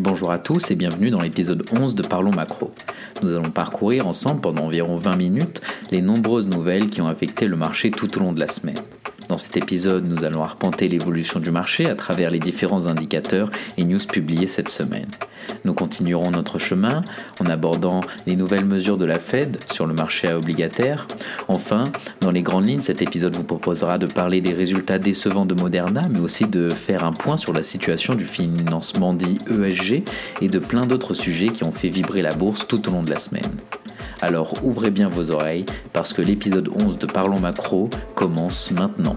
Bonjour 0.00 0.30
à 0.30 0.38
tous 0.38 0.70
et 0.70 0.76
bienvenue 0.76 1.10
dans 1.10 1.20
l'épisode 1.20 1.64
11 1.76 1.96
de 1.96 2.04
Parlons 2.04 2.30
Macro. 2.30 2.70
Nous 3.20 3.34
allons 3.34 3.50
parcourir 3.50 4.06
ensemble 4.06 4.40
pendant 4.40 4.66
environ 4.66 4.94
20 4.94 5.16
minutes 5.16 5.60
les 5.90 6.02
nombreuses 6.02 6.46
nouvelles 6.46 6.88
qui 6.88 7.00
ont 7.00 7.08
affecté 7.08 7.48
le 7.48 7.56
marché 7.56 7.90
tout 7.90 8.16
au 8.16 8.20
long 8.20 8.32
de 8.32 8.38
la 8.38 8.46
semaine. 8.46 8.78
Dans 9.28 9.36
cet 9.36 9.58
épisode, 9.58 10.08
nous 10.08 10.24
allons 10.24 10.42
arpenter 10.42 10.88
l'évolution 10.88 11.38
du 11.38 11.50
marché 11.50 11.86
à 11.86 11.94
travers 11.94 12.30
les 12.30 12.38
différents 12.38 12.86
indicateurs 12.86 13.50
et 13.76 13.84
news 13.84 13.98
publiés 13.98 14.46
cette 14.46 14.70
semaine. 14.70 15.08
Nous 15.64 15.74
continuerons 15.74 16.30
notre 16.30 16.58
chemin 16.58 17.02
en 17.38 17.46
abordant 17.46 18.00
les 18.26 18.36
nouvelles 18.36 18.64
mesures 18.64 18.96
de 18.96 19.04
la 19.04 19.18
Fed 19.18 19.58
sur 19.70 19.86
le 19.86 19.92
marché 19.92 20.32
obligataire. 20.32 21.06
Enfin, 21.48 21.84
dans 22.20 22.30
les 22.30 22.42
grandes 22.42 22.66
lignes, 22.66 22.80
cet 22.80 23.02
épisode 23.02 23.36
vous 23.36 23.44
proposera 23.44 23.98
de 23.98 24.06
parler 24.06 24.40
des 24.40 24.54
résultats 24.54 24.98
décevants 24.98 25.46
de 25.46 25.54
Moderna, 25.54 26.02
mais 26.10 26.20
aussi 26.20 26.46
de 26.46 26.70
faire 26.70 27.04
un 27.04 27.12
point 27.12 27.36
sur 27.36 27.52
la 27.52 27.62
situation 27.62 28.14
du 28.14 28.24
financement 28.24 29.12
dit 29.12 29.38
ESG 29.50 30.04
et 30.40 30.48
de 30.48 30.58
plein 30.58 30.86
d'autres 30.86 31.14
sujets 31.14 31.48
qui 31.48 31.64
ont 31.64 31.72
fait 31.72 31.90
vibrer 31.90 32.22
la 32.22 32.32
bourse 32.32 32.66
tout 32.66 32.88
au 32.88 32.92
long 32.92 33.02
de 33.02 33.10
la 33.10 33.20
semaine. 33.20 33.50
Alors 34.20 34.54
ouvrez 34.64 34.90
bien 34.90 35.08
vos 35.08 35.30
oreilles 35.30 35.66
parce 35.92 36.12
que 36.12 36.22
l'épisode 36.22 36.68
11 36.74 36.98
de 36.98 37.06
Parlons 37.06 37.38
Macro 37.38 37.88
commence 38.14 38.70
maintenant. 38.72 39.16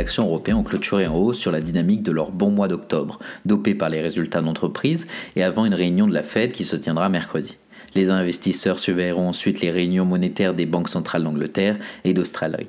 Actions 0.00 0.24
européens 0.24 0.56
ont 0.56 0.64
clôturé 0.64 1.06
en 1.06 1.14
hausse 1.14 1.38
sur 1.38 1.52
la 1.52 1.60
dynamique 1.60 2.02
de 2.02 2.10
leur 2.10 2.32
bon 2.32 2.50
mois 2.50 2.68
d'octobre, 2.68 3.20
dopé 3.44 3.74
par 3.74 3.90
les 3.90 4.00
résultats 4.00 4.40
d'entreprise 4.40 5.06
et 5.36 5.44
avant 5.44 5.64
une 5.64 5.74
réunion 5.74 6.08
de 6.08 6.14
la 6.14 6.24
Fed 6.24 6.52
qui 6.52 6.64
se 6.64 6.74
tiendra 6.74 7.08
mercredi. 7.08 7.56
Les 7.94 8.10
investisseurs 8.10 8.78
surveilleront 8.78 9.28
ensuite 9.28 9.60
les 9.60 9.70
réunions 9.70 10.04
monétaires 10.04 10.54
des 10.54 10.66
banques 10.66 10.88
centrales 10.88 11.22
d'Angleterre 11.22 11.76
et 12.04 12.14
d'Australie. 12.14 12.68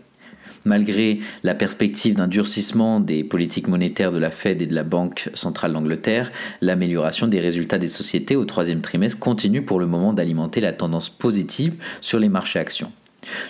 Malgré 0.63 1.19
la 1.41 1.55
perspective 1.55 2.15
d'un 2.15 2.27
durcissement 2.27 2.99
des 2.99 3.23
politiques 3.23 3.67
monétaires 3.67 4.11
de 4.11 4.19
la 4.19 4.29
Fed 4.29 4.61
et 4.61 4.67
de 4.67 4.75
la 4.75 4.83
Banque 4.83 5.29
centrale 5.33 5.73
d'Angleterre, 5.73 6.31
l'amélioration 6.61 7.27
des 7.27 7.39
résultats 7.39 7.79
des 7.79 7.87
sociétés 7.87 8.35
au 8.35 8.45
troisième 8.45 8.81
trimestre 8.81 9.17
continue 9.17 9.63
pour 9.63 9.79
le 9.79 9.87
moment 9.87 10.13
d'alimenter 10.13 10.61
la 10.61 10.73
tendance 10.73 11.09
positive 11.09 11.75
sur 11.99 12.19
les 12.19 12.29
marchés 12.29 12.59
actions. 12.59 12.91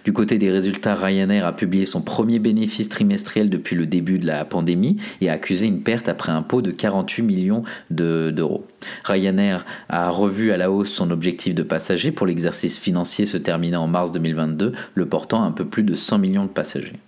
Du 0.04 0.14
côté 0.14 0.38
des 0.38 0.52
résultats, 0.52 0.96
Ryanair 0.96 1.46
a 1.46 1.56
publié 1.56 1.86
son 1.86 2.02
premier 2.02 2.40
bénéfice 2.40 2.90
trimestriel 2.90 3.50
depuis 3.50 3.76
le 3.76 3.86
début 3.86 4.20
de 4.20 4.28
la 4.28 4.44
pandémie 4.46 4.98
et 5.22 5.30
a 5.30 5.34
accusé 5.34 5.68
une 5.68 5.82
perte 5.82 6.10
après 6.10 6.32
impôt 6.32 6.62
de 6.62 6.72
48 6.72 7.24
millions 7.24 7.64
d'euros. 7.90 8.66
Ryanair 9.04 9.66
a 9.90 10.10
revu 10.10 10.52
à 10.52 10.58
la 10.58 10.72
hausse 10.72 10.92
son 10.92 11.12
objectif 11.12 11.56
de 11.56 11.64
passagers 11.64 12.12
pour 12.12 12.28
l'exercice 12.28 12.80
financier 12.80 13.26
se 13.26 13.38
terminant 13.38 13.84
en 13.84 13.88
mars 13.88 14.12
2022, 14.12 14.74
le 14.94 15.06
portant 15.06 15.44
à 15.44 15.48
un 15.48 15.52
peu 15.52 15.66
plus 15.66 15.84
de 15.84 15.96
100 15.96 16.18
millions 16.18 16.46
de 16.46 16.50
passagers. 16.50 17.00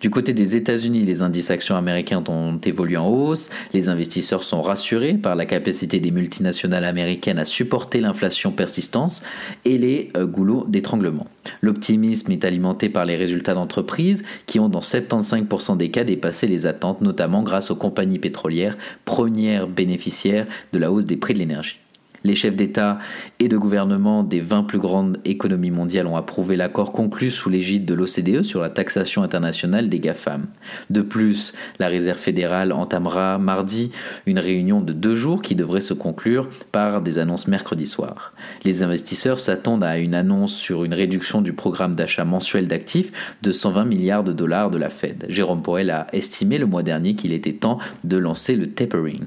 Du 0.00 0.10
côté 0.10 0.32
des 0.32 0.56
États-Unis, 0.56 1.04
les 1.04 1.22
indices 1.22 1.50
actions 1.50 1.76
américains 1.76 2.22
ont 2.28 2.58
évolué 2.58 2.96
en 2.96 3.08
hausse. 3.08 3.50
Les 3.72 3.88
investisseurs 3.88 4.42
sont 4.42 4.62
rassurés 4.62 5.14
par 5.14 5.36
la 5.36 5.46
capacité 5.46 6.00
des 6.00 6.10
multinationales 6.10 6.84
américaines 6.84 7.38
à 7.38 7.44
supporter 7.44 8.00
l'inflation 8.00 8.52
persistance 8.52 9.22
et 9.64 9.78
les 9.78 10.10
euh, 10.16 10.26
goulots 10.26 10.64
d'étranglement. 10.68 11.26
L'optimisme 11.60 12.32
est 12.32 12.44
alimenté 12.44 12.88
par 12.88 13.04
les 13.04 13.16
résultats 13.16 13.54
d'entreprises 13.54 14.24
qui 14.46 14.60
ont 14.60 14.68
dans 14.68 14.80
75% 14.80 15.76
des 15.76 15.90
cas 15.90 16.04
dépassé 16.04 16.46
les 16.46 16.66
attentes, 16.66 17.00
notamment 17.00 17.42
grâce 17.42 17.70
aux 17.70 17.76
compagnies 17.76 18.18
pétrolières, 18.18 18.76
premières 19.04 19.66
bénéficiaires 19.66 20.46
de 20.72 20.78
la 20.78 20.90
hausse 20.90 21.06
des 21.06 21.16
prix 21.16 21.34
de 21.34 21.38
l'énergie. 21.38 21.78
Les 22.26 22.34
chefs 22.34 22.56
d'État 22.56 22.98
et 23.38 23.46
de 23.46 23.56
gouvernement 23.56 24.24
des 24.24 24.40
20 24.40 24.64
plus 24.64 24.80
grandes 24.80 25.18
économies 25.24 25.70
mondiales 25.70 26.08
ont 26.08 26.16
approuvé 26.16 26.56
l'accord 26.56 26.90
conclu 26.90 27.30
sous 27.30 27.48
l'égide 27.48 27.84
de 27.84 27.94
l'OCDE 27.94 28.42
sur 28.42 28.60
la 28.60 28.68
taxation 28.68 29.22
internationale 29.22 29.88
des 29.88 30.00
GAFAM. 30.00 30.48
De 30.90 31.02
plus, 31.02 31.52
la 31.78 31.86
Réserve 31.86 32.18
fédérale 32.18 32.72
entamera 32.72 33.38
mardi 33.38 33.92
une 34.26 34.40
réunion 34.40 34.80
de 34.80 34.92
deux 34.92 35.14
jours 35.14 35.40
qui 35.40 35.54
devrait 35.54 35.80
se 35.80 35.94
conclure 35.94 36.48
par 36.72 37.00
des 37.00 37.20
annonces 37.20 37.46
mercredi 37.46 37.86
soir. 37.86 38.32
Les 38.64 38.82
investisseurs 38.82 39.38
s'attendent 39.38 39.84
à 39.84 39.98
une 39.98 40.16
annonce 40.16 40.52
sur 40.52 40.82
une 40.82 40.94
réduction 40.94 41.42
du 41.42 41.52
programme 41.52 41.94
d'achat 41.94 42.24
mensuel 42.24 42.66
d'actifs 42.66 43.36
de 43.42 43.52
120 43.52 43.84
milliards 43.84 44.24
de 44.24 44.32
dollars 44.32 44.70
de 44.70 44.78
la 44.78 44.90
Fed. 44.90 45.26
Jérôme 45.28 45.62
Powell 45.62 45.90
a 45.90 46.08
estimé 46.12 46.58
le 46.58 46.66
mois 46.66 46.82
dernier 46.82 47.14
qu'il 47.14 47.32
était 47.32 47.52
temps 47.52 47.78
de 48.02 48.16
lancer 48.16 48.56
le 48.56 48.66
tapering. 48.66 49.26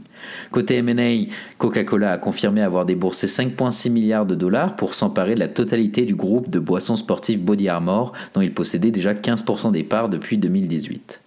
Côté 0.51 0.75
M&A, 0.75 1.31
Coca-Cola 1.57 2.11
a 2.11 2.17
confirmé 2.17 2.61
avoir 2.61 2.88
déboursé 2.89 3.27
5,6 3.27 3.91
milliards 3.91 4.25
de 4.25 4.33
dollars 4.33 4.75
pour 4.75 4.95
s'emparer 4.95 5.35
de 5.35 5.39
la 5.39 5.47
totalité 5.47 6.05
du 6.05 6.15
groupe 6.15 6.49
de 6.49 6.57
boissons 6.57 6.95
sportives 6.95 7.39
Body 7.39 7.69
Armor, 7.69 8.13
dont 8.33 8.41
il 8.41 8.51
possédait 8.51 8.89
déjà 8.89 9.13
15% 9.13 9.71
des 9.71 9.83
parts 9.83 10.09
depuis 10.09 10.39
2018. 10.39 11.21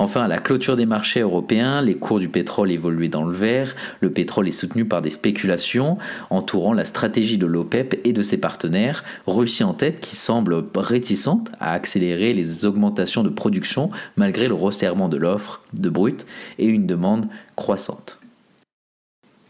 Enfin, 0.00 0.22
à 0.22 0.28
la 0.28 0.38
clôture 0.38 0.74
des 0.74 0.86
marchés 0.86 1.20
européens, 1.20 1.82
les 1.82 1.94
cours 1.94 2.18
du 2.18 2.28
pétrole 2.28 2.72
évoluaient 2.72 3.08
dans 3.08 3.22
le 3.22 3.32
vert. 3.32 3.76
Le 4.00 4.10
pétrole 4.10 4.48
est 4.48 4.50
soutenu 4.50 4.84
par 4.84 5.02
des 5.02 5.10
spéculations 5.10 5.98
entourant 6.30 6.72
la 6.72 6.84
stratégie 6.84 7.38
de 7.38 7.46
l'OPEP 7.46 8.00
et 8.04 8.12
de 8.12 8.22
ses 8.22 8.38
partenaires, 8.38 9.04
Russie 9.28 9.62
en 9.62 9.74
tête 9.74 10.00
qui 10.00 10.16
semble 10.16 10.64
réticente 10.74 11.52
à 11.60 11.74
accélérer 11.74 12.32
les 12.32 12.64
augmentations 12.64 13.22
de 13.22 13.28
production 13.28 13.90
malgré 14.16 14.48
le 14.48 14.54
resserrement 14.54 15.08
de 15.08 15.16
l'offre 15.16 15.60
de 15.74 15.88
brut 15.88 16.26
et 16.58 16.66
une 16.66 16.88
demande 16.88 17.26
croissante. 17.54 18.21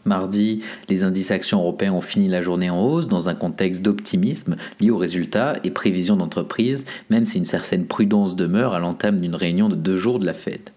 Mardi, 0.05 0.61
les 0.89 1.03
indices 1.05 1.31
actions 1.31 1.59
européens 1.59 1.93
ont 1.93 2.01
fini 2.01 2.27
la 2.27 2.41
journée 2.41 2.69
en 2.69 2.83
hausse 2.83 3.07
dans 3.07 3.29
un 3.29 3.35
contexte 3.35 3.81
d'optimisme 3.81 4.57
lié 4.81 4.89
aux 4.89 4.97
résultats 4.97 5.57
et 5.63 5.71
prévisions 5.71 6.17
d'entreprise, 6.17 6.85
même 7.09 7.25
si 7.25 7.37
une 7.37 7.45
certaine 7.45 7.85
prudence 7.85 8.35
demeure 8.35 8.73
à 8.73 8.79
l'entame 8.79 9.21
d'une 9.21 9.35
réunion 9.35 9.69
de 9.69 9.75
deux 9.75 9.95
jours 9.95 10.19
de 10.19 10.25
la 10.25 10.33
Fed. 10.33 10.71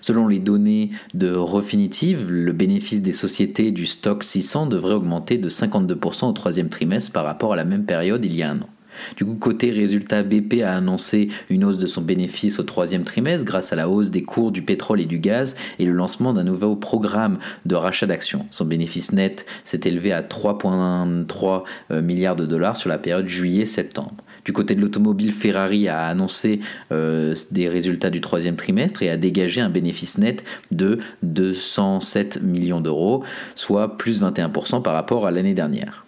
Selon 0.00 0.28
les 0.28 0.38
données 0.38 0.90
de 1.14 1.32
Refinitiv, 1.32 2.28
le 2.28 2.52
bénéfice 2.52 3.02
des 3.02 3.12
sociétés 3.12 3.70
du 3.70 3.86
stock 3.86 4.24
600 4.24 4.66
devrait 4.66 4.94
augmenter 4.94 5.38
de 5.38 5.48
52% 5.48 6.26
au 6.26 6.32
troisième 6.32 6.68
trimestre 6.68 7.12
par 7.12 7.24
rapport 7.24 7.52
à 7.52 7.56
la 7.56 7.64
même 7.64 7.84
période 7.84 8.24
il 8.24 8.34
y 8.34 8.42
a 8.42 8.50
un 8.50 8.60
an. 8.60 8.68
Du 9.16 9.24
côté 9.24 9.70
résultat, 9.70 10.22
BP 10.22 10.62
a 10.62 10.74
annoncé 10.74 11.28
une 11.50 11.64
hausse 11.64 11.78
de 11.78 11.86
son 11.86 12.02
bénéfice 12.02 12.58
au 12.58 12.62
troisième 12.62 13.02
trimestre 13.02 13.44
grâce 13.44 13.72
à 13.72 13.76
la 13.76 13.88
hausse 13.88 14.10
des 14.10 14.22
cours 14.22 14.52
du 14.52 14.62
pétrole 14.62 15.00
et 15.00 15.06
du 15.06 15.18
gaz 15.18 15.56
et 15.78 15.84
le 15.84 15.92
lancement 15.92 16.32
d'un 16.32 16.44
nouveau 16.44 16.76
programme 16.76 17.38
de 17.66 17.74
rachat 17.74 18.06
d'actions. 18.06 18.46
Son 18.50 18.64
bénéfice 18.64 19.12
net 19.12 19.46
s'est 19.64 19.80
élevé 19.84 20.12
à 20.12 20.22
3,3 20.22 21.64
euh, 21.90 22.02
milliards 22.02 22.36
de 22.36 22.46
dollars 22.46 22.76
sur 22.76 22.88
la 22.88 22.98
période 22.98 23.28
juillet-septembre. 23.28 24.14
Du 24.44 24.52
côté 24.52 24.74
de 24.74 24.80
l'automobile, 24.80 25.32
Ferrari 25.32 25.88
a 25.88 26.06
annoncé 26.06 26.60
euh, 26.90 27.34
des 27.50 27.68
résultats 27.68 28.10
du 28.10 28.20
troisième 28.20 28.56
trimestre 28.56 29.02
et 29.02 29.10
a 29.10 29.16
dégagé 29.16 29.60
un 29.60 29.68
bénéfice 29.68 30.16
net 30.16 30.42
de 30.70 31.00
207 31.22 32.42
millions 32.42 32.80
d'euros, 32.80 33.24
soit 33.54 33.98
plus 33.98 34.22
21% 34.22 34.82
par 34.82 34.94
rapport 34.94 35.26
à 35.26 35.30
l'année 35.30 35.54
dernière 35.54 36.06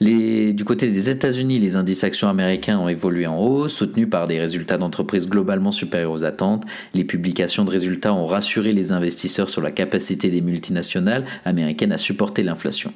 du 0.00 0.64
côté 0.64 0.90
des 0.90 1.08
États-Unis, 1.08 1.58
les 1.58 1.76
indices 1.76 2.04
actions 2.04 2.28
américains 2.28 2.78
ont 2.78 2.88
évolué 2.88 3.26
en 3.26 3.38
haut, 3.38 3.68
soutenus 3.68 4.08
par 4.10 4.26
des 4.26 4.38
résultats 4.38 4.78
d'entreprises 4.78 5.28
globalement 5.28 5.72
supérieurs 5.72 6.12
aux 6.12 6.24
attentes. 6.24 6.64
Les 6.94 7.04
publications 7.04 7.64
de 7.64 7.70
résultats 7.70 8.12
ont 8.12 8.26
rassuré 8.26 8.72
les 8.72 8.92
investisseurs 8.92 9.48
sur 9.48 9.62
la 9.62 9.70
capacité 9.70 10.30
des 10.30 10.42
multinationales 10.42 11.24
américaines 11.44 11.92
à 11.92 11.98
supporter 11.98 12.42
l'inflation. 12.42 12.92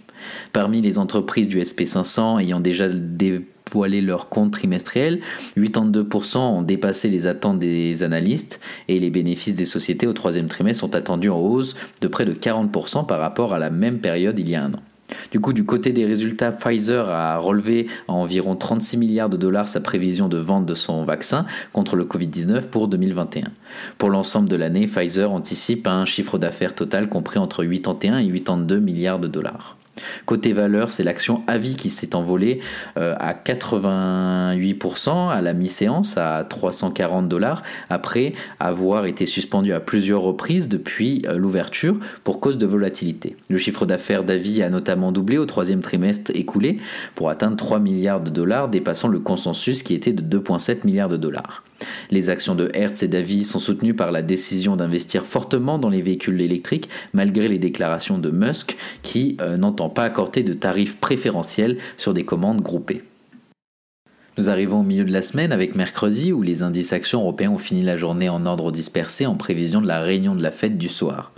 Parmi 0.53 0.83
les 0.83 0.99
entreprises 0.99 1.49
du 1.49 1.61
SP500 1.61 2.41
ayant 2.41 2.61
déjà 2.61 2.89
dévoilé 2.89 4.03
leurs 4.03 4.29
comptes 4.29 4.53
trimestriels, 4.53 5.21
82% 5.57 6.39
ont 6.39 6.63
dépassé 6.63 7.09
les 7.09 7.27
attentes 7.27 7.59
des 7.59 8.03
analystes 8.03 8.61
et 8.89 8.99
les 8.99 9.11
bénéfices 9.11 9.55
des 9.55 9.65
sociétés 9.65 10.07
au 10.07 10.13
troisième 10.13 10.49
trimestre 10.49 10.81
sont 10.81 10.95
attendus 10.95 11.31
en 11.31 11.39
hausse 11.39 11.77
de 12.03 12.09
près 12.09 12.27
de 12.27 12.35
40% 12.35 13.07
par 13.07 13.21
rapport 13.21 13.55
à 13.55 13.59
la 13.59 13.71
même 13.71 14.01
période 14.01 14.39
il 14.39 14.51
y 14.51 14.55
a 14.55 14.65
un 14.65 14.75
an. 14.75 14.83
Du 15.31 15.41
coup, 15.41 15.53
du 15.53 15.65
côté 15.65 15.93
des 15.93 16.05
résultats, 16.05 16.53
Pfizer 16.53 17.09
a 17.09 17.39
relevé 17.39 17.87
à 18.09 18.13
environ 18.13 18.57
36 18.57 18.97
milliards 18.99 19.29
de 19.29 19.37
dollars 19.37 19.69
sa 19.69 19.81
prévision 19.81 20.29
de 20.29 20.39
vente 20.39 20.67
de 20.67 20.75
son 20.75 21.05
vaccin 21.05 21.47
contre 21.73 21.97
le 21.97 22.05
Covid-19 22.05 22.69
pour 22.69 22.89
2021. 22.89 23.49
Pour 23.99 24.11
l'ensemble 24.11 24.49
de 24.49 24.57
l'année, 24.57 24.87
Pfizer 24.87 25.33
anticipe 25.33 25.87
un 25.87 26.05
chiffre 26.05 26.39
d'affaires 26.39 26.75
total 26.75 27.09
compris 27.09 27.39
entre 27.39 27.65
81 27.65 28.19
et 28.19 28.31
82 28.31 28.79
milliards 28.79 29.19
de 29.19 29.29
dollars. 29.29 29.80
Côté 30.27 30.53
valeur, 30.53 30.91
c'est 30.91 31.03
l'action 31.03 31.43
Avis 31.47 31.77
qui 31.77 31.91
s'est 31.91 32.15
envolée 32.15 32.61
euh, 32.97 33.15
à 33.19 33.35
88% 33.35 35.31
à 35.31 35.41
la 35.41 35.53
mi-séance 35.53 36.17
à 36.17 36.45
340 36.45 37.29
dollars 37.29 37.63
après 37.89 38.35
avoir 38.59 39.07
été 39.07 39.27
suspendue 39.27 39.73
à 39.73 39.81
plusieurs 39.81 40.23
reprises 40.23 40.69
depuis 40.69 41.23
euh, 41.27 41.37
l'ouverture 41.37 41.97
pour 42.25 42.41
cause 42.41 42.59
de 42.59 42.67
volatilité. 42.67 43.37
Le 43.49 43.59
chiffre 43.59 43.87
d'affaires 43.87 44.25
d'Avis 44.25 44.63
a 44.63 44.71
notamment 44.71 45.13
doublé 45.13 45.39
au 45.39 45.47
troisième 45.47 45.81
trimestre 45.81 46.31
écoulé 46.35 46.79
pour 47.15 47.31
atteindre 47.31 47.57
3 47.57 47.79
milliards 47.79 48.21
de 48.21 48.31
dollars, 48.31 48.69
dépassant 48.69 49.09
le 49.09 49.19
consensus 49.19 49.83
qui 49.83 49.95
était 49.95 50.13
de 50.13 50.39
2,7 50.39 50.85
milliards 50.85 51.09
de 51.09 51.17
dollars. 51.17 51.63
Les 52.11 52.31
actions 52.31 52.55
de 52.55 52.71
Hertz 52.75 53.03
et 53.03 53.09
d'Avis 53.09 53.45
sont 53.45 53.59
soutenues 53.59 53.95
par 53.95 54.13
la 54.13 54.23
décision 54.23 54.77
d'investir 54.77 55.25
fortement 55.25 55.79
dans 55.79 55.91
les 55.91 56.03
véhicules 56.03 56.41
électriques, 56.41 56.89
malgré 57.13 57.49
les 57.49 57.59
déclarations 57.59 58.19
de 58.19 58.31
Musk 58.31 58.77
qui 59.03 59.37
euh, 59.41 59.57
n'entend 59.57 59.89
pas 59.89 60.05
accorder 60.05 60.43
de 60.43 60.53
tarifs 60.53 60.97
préférentiels 60.97 61.79
sur 61.97 62.15
des 62.15 62.25
commandes 62.25 62.63
groupées. 62.63 63.03
Nous 64.39 64.49
arrivons 64.49 64.81
au 64.81 64.85
milieu 64.85 65.05
de 65.05 65.13
la 65.13 65.23
semaine 65.23 65.53
avec 65.53 65.75
mercredi 65.75 66.33
où 66.33 66.41
les 66.41 66.63
indices 66.63 66.95
actions 66.95 67.21
européens 67.21 67.51
ont 67.51 67.59
fini 67.59 67.83
la 67.83 67.97
journée 67.97 68.29
en 68.29 68.47
ordre 68.47 68.73
dispersé 68.73 69.27
en 69.27 69.35
prévision 69.35 69.83
de 69.83 69.87
la 69.87 70.01
réunion 70.01 70.35
de 70.35 70.43
la 70.43 70.53
fête 70.53 70.79
du 70.79 70.89
soir. 70.89 71.33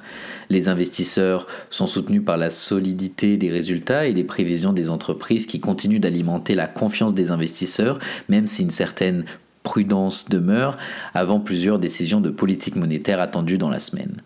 Les 0.51 0.69
investisseurs 0.69 1.47
sont 1.71 1.87
soutenus 1.87 2.25
par 2.25 2.37
la 2.37 2.51
solidité 2.51 3.39
des 3.39 3.51
résultats 3.51 4.07
et 4.07 4.13
des 4.13 4.23
prévisions 4.23 4.73
des 4.73 4.91
entreprises 4.91 5.47
qui 5.47 5.59
continuent 5.59 5.99
d'alimenter 5.99 6.55
la 6.55 6.67
confiance 6.67 7.15
des 7.15 7.31
investisseurs, 7.31 7.99
même 8.29 8.47
si 8.47 8.63
une 8.63 8.71
certaine 8.71 9.25
prudence 9.63 10.29
demeure 10.29 10.77
avant 11.15 11.41
plusieurs 11.41 11.79
décisions 11.79 12.21
de 12.21 12.31
politique 12.31 12.77
monétaire 12.77 13.21
attendues 13.21 13.59
dans 13.59 13.71
la 13.71 13.81
semaine. 13.81 14.23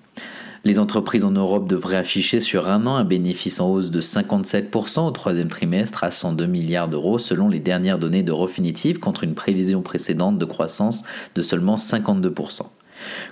Les 0.66 0.80
entreprises 0.80 1.24
en 1.24 1.30
Europe 1.30 1.68
devraient 1.68 1.96
afficher 1.96 2.40
sur 2.40 2.68
un 2.68 2.86
an 2.86 2.96
un 2.96 3.04
bénéfice 3.04 3.60
en 3.60 3.70
hausse 3.70 3.92
de 3.92 4.00
57% 4.00 5.06
au 5.06 5.10
troisième 5.12 5.48
trimestre 5.48 6.02
à 6.02 6.10
102 6.10 6.46
milliards 6.46 6.88
d'euros 6.88 7.20
selon 7.20 7.48
les 7.48 7.60
dernières 7.60 8.00
données 8.00 8.24
de 8.24 8.32
Refinitiv 8.32 8.98
contre 8.98 9.22
une 9.22 9.34
prévision 9.34 9.82
précédente 9.82 10.38
de 10.38 10.44
croissance 10.44 11.04
de 11.36 11.42
seulement 11.42 11.76
52%. 11.76 12.62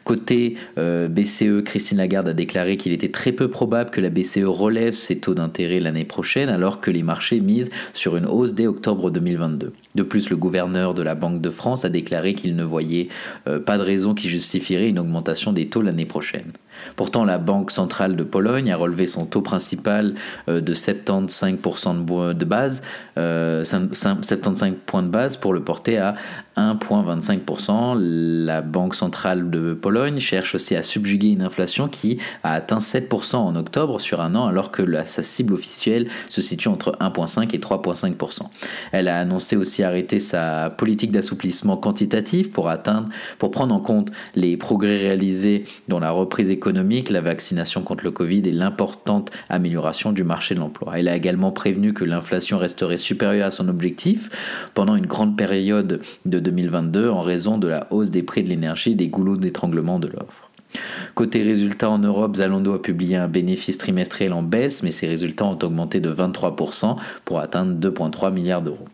Côté 0.05 0.57
euh, 0.79 1.09
BCE, 1.09 1.63
Christine 1.65 1.99
Lagarde 1.99 2.29
a 2.29 2.35
déclaré 2.35 2.77
qu'il 2.77 2.93
était 2.93 3.11
très 3.11 3.33
peu 3.33 3.49
probable 3.49 3.91
que 3.91 4.01
la 4.01 4.11
BCE 4.11 4.45
relève 4.45 4.95
ses 4.95 5.19
taux 5.19 5.35
d'intérêt 5.35 5.81
l'année 5.81 6.05
prochaine 6.05 6.49
alors 6.49 6.81
que 6.81 6.91
les 6.91 7.03
marchés 7.03 7.41
misent 7.41 7.71
sur 7.93 8.17
une 8.17 8.27
hausse 8.27 8.55
dès 8.55 8.67
octobre 8.67 9.11
2022. 9.11 9.73
De 9.95 10.03
plus, 10.03 10.31
le 10.31 10.37
gouverneur 10.37 10.95
de 10.95 11.03
la 11.03 11.15
Banque 11.15 11.41
de 11.41 11.51
France 11.51 11.85
a 11.85 11.89
déclaré 11.89 12.35
qu'il 12.35 12.57
ne 12.57 12.65
voyait 12.65 13.09
euh, 13.47 13.59
pas 13.61 13.79
de 13.79 13.83
raison 13.83 14.15
qui 14.15 14.29
justifierait 14.29 14.89
une 14.89 14.99
augmentation 14.99 15.53
des 15.53 15.69
taux 15.69 15.83
l'année 15.83 16.07
prochaine. 16.07 16.53
Pourtant, 16.97 17.25
la 17.25 17.39
Banque 17.39 17.71
centrale 17.71 18.17
de 18.17 18.25
Pologne 18.25 18.73
a 18.73 18.77
relevé 18.77 19.07
son 19.07 19.27
taux 19.27 19.43
principal 19.43 20.15
euh, 20.49 20.61
de 20.61 20.75
75% 20.75 22.35
de 22.35 22.45
base, 22.45 22.83
75 23.17 24.75
points 24.87 25.03
de 25.03 25.09
base 25.09 25.37
pour 25.37 25.53
le 25.53 25.61
porter 25.61 25.99
à 25.99 26.17
1,25%. 26.57 27.97
La 27.99 28.63
Banque 28.63 28.95
centrale 28.95 29.51
de 29.51 29.75
Pologne 29.75 30.19
cherche 30.19 30.55
aussi 30.55 30.77
à 30.77 30.83
subjuguer 30.83 31.29
une 31.29 31.43
inflation 31.43 31.89
qui 31.89 32.19
a 32.43 32.53
atteint 32.55 32.79
7% 32.79 33.37
en 33.37 33.57
octobre 33.57 34.01
sur 34.01 34.21
un 34.21 34.35
an 34.35 34.47
alors 34.47 34.71
que 34.71 34.85
sa 35.07 35.23
cible 35.23 35.55
officielle 35.55 36.09
se 36.29 36.43
situe 36.43 36.69
entre 36.69 36.97
1,5 37.01 37.55
et 37.55 37.59
3,5%. 37.59 38.43
Elle 38.93 39.09
a 39.09 39.19
annoncé 39.19 39.57
aussi 39.57 39.83
arrêter 39.83 40.19
sa 40.19 40.71
politique 40.71 41.11
d'assouplissement 41.11 41.77
quantitatif 41.77 42.51
pour 42.51 42.69
atteindre, 42.69 43.09
pour 43.39 43.51
prendre 43.51 43.75
en 43.75 43.81
compte 43.81 44.11
les 44.35 44.57
progrès 44.57 44.99
réalisés 44.99 45.65
dans 45.89 45.99
la 45.99 46.11
reprise 46.11 46.51
économique, 46.51 47.11
la 47.11 47.21
vaccination 47.21 47.83
contre 47.83 48.05
le 48.05 48.11
Covid 48.11 48.43
et 48.45 48.53
l'importante 48.53 49.31
amélioration 49.49 50.13
du 50.13 50.25
marché 50.25 50.55
de 50.55 50.61
l'emploi. 50.61 50.95
Elle 50.97 51.09
a 51.09 51.17
également 51.17 51.53
prévenu 51.53 51.93
que 51.93 52.05
l'inflation 52.05 52.59
resterait 52.59 52.99
supérieure 52.99 53.47
à 53.47 53.51
son 53.51 53.69
objectif 53.69 54.31
pendant 54.75 54.97
une 54.97 55.07
grande 55.07 55.37
période 55.37 56.01
de 56.25 56.41
2022 56.45 57.09
en 57.09 57.23
raison 57.23 57.59
de 57.59 57.67
la 57.67 57.89
hausse 57.91 58.11
des 58.11 58.23
prix 58.23 58.45
de 58.45 58.49
l'énergie 58.49 58.93
et 58.93 58.95
des 58.95 59.09
goulots 59.09 59.37
d'étranglement 59.37 59.99
de 59.99 60.09
l'offre. 60.09 60.51
Côté 61.15 61.43
résultats 61.43 61.91
en 61.91 61.99
Europe, 61.99 62.37
Zalando 62.37 62.75
a 62.75 62.83
publié 62.83 63.17
un 63.17 63.29
bénéfice 63.29 63.79
trimestriel 63.79 64.33
en 64.33 64.43
baisse, 64.43 64.83
mais 64.83 64.91
ses 64.91 65.07
résultats 65.07 65.45
ont 65.45 65.59
augmenté 65.63 66.01
de 66.01 66.13
23% 66.13 66.97
pour 67.25 67.39
atteindre 67.39 67.75
2,3 67.79 68.33
milliards 68.33 68.63
d'euros. 68.63 68.87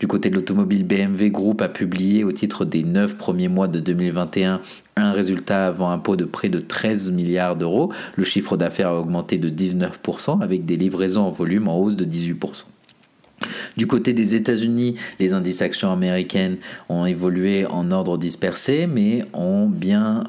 Du 0.00 0.06
côté 0.06 0.30
de 0.30 0.36
l'automobile, 0.36 0.84
BMW 0.84 1.30
Group 1.30 1.60
a 1.60 1.68
publié 1.68 2.24
au 2.24 2.32
titre 2.32 2.64
des 2.64 2.82
9 2.82 3.16
premiers 3.16 3.48
mois 3.48 3.68
de 3.68 3.80
2021 3.80 4.60
un 4.96 5.12
résultat 5.12 5.66
avant 5.66 5.90
impôt 5.90 6.16
de 6.16 6.24
près 6.24 6.48
de 6.48 6.58
13 6.58 7.12
milliards 7.12 7.56
d'euros. 7.56 7.92
Le 8.16 8.24
chiffre 8.24 8.56
d'affaires 8.56 8.88
a 8.88 8.98
augmenté 8.98 9.38
de 9.38 9.50
19% 9.50 10.42
avec 10.42 10.64
des 10.64 10.76
livraisons 10.76 11.24
en 11.24 11.30
volume 11.30 11.68
en 11.68 11.78
hausse 11.78 11.96
de 11.96 12.06
18%. 12.06 12.64
Du 13.76 13.86
côté 13.86 14.14
des 14.14 14.34
États-Unis, 14.34 14.96
les 15.20 15.34
indices 15.34 15.60
actions 15.60 15.92
américaines 15.92 16.56
ont 16.88 17.04
évolué 17.04 17.66
en 17.66 17.90
ordre 17.90 18.16
dispersé, 18.16 18.86
mais 18.86 19.24
ont 19.34 19.66
bien 19.66 20.24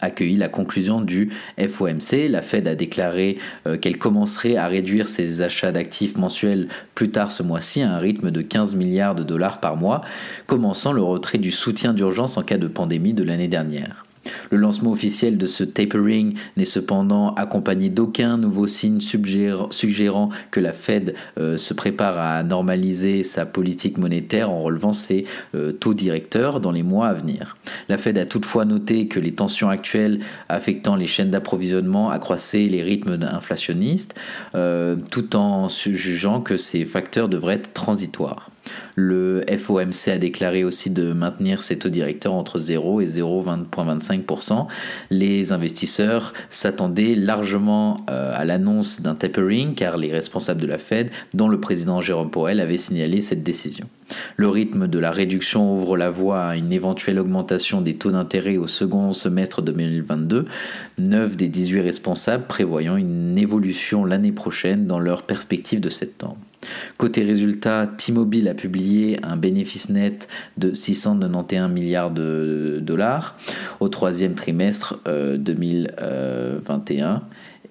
accueilli 0.00 0.36
la 0.36 0.48
conclusion 0.48 1.00
du 1.00 1.30
FOMC. 1.58 2.28
La 2.28 2.42
Fed 2.42 2.68
a 2.68 2.74
déclaré 2.74 3.38
euh, 3.66 3.78
qu'elle 3.78 3.96
commencerait 3.96 4.56
à 4.56 4.66
réduire 4.66 5.08
ses 5.08 5.40
achats 5.40 5.72
d'actifs 5.72 6.16
mensuels 6.16 6.68
plus 6.94 7.10
tard 7.10 7.32
ce 7.32 7.42
mois-ci 7.42 7.80
à 7.80 7.94
un 7.94 7.98
rythme 7.98 8.30
de 8.30 8.42
15 8.42 8.74
milliards 8.74 9.14
de 9.14 9.22
dollars 9.22 9.60
par 9.60 9.76
mois, 9.76 10.02
commençant 10.46 10.92
le 10.92 11.02
retrait 11.02 11.38
du 11.38 11.52
soutien 11.52 11.94
d'urgence 11.94 12.36
en 12.36 12.42
cas 12.42 12.58
de 12.58 12.68
pandémie 12.68 13.14
de 13.14 13.24
l'année 13.24 13.48
dernière. 13.48 14.04
Le 14.50 14.58
lancement 14.58 14.90
officiel 14.90 15.38
de 15.38 15.46
ce 15.46 15.64
tapering 15.64 16.34
n'est 16.56 16.64
cependant 16.64 17.34
accompagné 17.34 17.88
d'aucun 17.88 18.36
nouveau 18.36 18.66
signe 18.66 19.00
suggérant 19.00 20.30
que 20.50 20.60
la 20.60 20.72
Fed 20.72 21.14
euh, 21.38 21.56
se 21.56 21.74
prépare 21.74 22.18
à 22.18 22.42
normaliser 22.42 23.22
sa 23.22 23.46
politique 23.46 23.98
monétaire 23.98 24.50
en 24.50 24.62
relevant 24.62 24.92
ses 24.92 25.24
euh, 25.54 25.72
taux 25.72 25.94
directeurs 25.94 26.60
dans 26.60 26.72
les 26.72 26.82
mois 26.82 27.08
à 27.08 27.14
venir. 27.14 27.56
La 27.88 27.98
Fed 27.98 28.18
a 28.18 28.26
toutefois 28.26 28.64
noté 28.64 29.08
que 29.08 29.20
les 29.20 29.32
tensions 29.32 29.68
actuelles 29.68 30.20
affectant 30.48 30.96
les 30.96 31.06
chaînes 31.06 31.30
d'approvisionnement 31.30 32.10
accroissaient 32.10 32.66
les 32.66 32.82
rythmes 32.82 33.18
inflationnistes, 33.22 34.14
euh, 34.54 34.96
tout 35.10 35.36
en 35.36 35.68
jugeant 35.68 36.40
que 36.40 36.56
ces 36.56 36.84
facteurs 36.84 37.28
devraient 37.28 37.54
être 37.54 37.72
transitoires. 37.72 38.50
Le 38.96 39.44
FOMC 39.48 40.08
a 40.08 40.18
déclaré 40.18 40.64
aussi 40.64 40.90
de 40.90 41.12
maintenir 41.12 41.62
ses 41.62 41.78
taux 41.78 41.88
directeurs 41.88 42.34
entre 42.34 42.58
0 42.58 43.00
et 43.00 43.06
0,25%. 43.06 44.66
Les 45.10 45.52
investisseurs 45.52 46.32
s'attendaient 46.50 47.14
largement 47.14 47.98
euh, 48.10 48.32
à 48.34 48.44
l'annonce 48.44 49.00
d'un 49.00 49.14
tapering 49.14 49.74
car 49.74 49.96
les 49.96 50.12
responsables 50.12 50.60
de 50.60 50.66
la 50.66 50.78
Fed, 50.78 51.10
dont 51.34 51.48
le 51.48 51.60
président 51.60 52.00
Jérôme 52.00 52.30
Powell, 52.30 52.60
avaient 52.60 52.76
signalé 52.78 53.20
cette 53.20 53.42
décision. 53.42 53.86
Le 54.36 54.48
rythme 54.48 54.88
de 54.88 54.98
la 54.98 55.12
réduction 55.12 55.74
ouvre 55.74 55.96
la 55.96 56.10
voie 56.10 56.42
à 56.42 56.56
une 56.56 56.72
éventuelle 56.72 57.18
augmentation 57.18 57.80
des 57.80 57.94
taux 57.94 58.10
d'intérêt 58.10 58.56
au 58.56 58.66
second 58.66 59.12
semestre 59.12 59.62
2022, 59.62 60.46
9 60.98 61.36
des 61.36 61.48
18 61.48 61.80
responsables 61.80 62.46
prévoyant 62.46 62.96
une 62.96 63.38
évolution 63.38 64.04
l'année 64.04 64.32
prochaine 64.32 64.86
dans 64.86 64.98
leur 64.98 65.22
perspective 65.22 65.80
de 65.80 65.88
septembre. 65.88 66.38
Côté 66.98 67.22
résultat, 67.22 67.86
T-Mobile 67.86 68.48
a 68.48 68.54
publié 68.54 69.18
un 69.22 69.36
bénéfice 69.36 69.88
net 69.88 70.28
de 70.58 70.72
691 70.72 71.70
milliards 71.70 72.10
de 72.10 72.78
dollars 72.82 73.36
au 73.80 73.88
troisième 73.88 74.34
trimestre 74.34 75.00
2021 75.06 75.96
euh, 76.02 77.18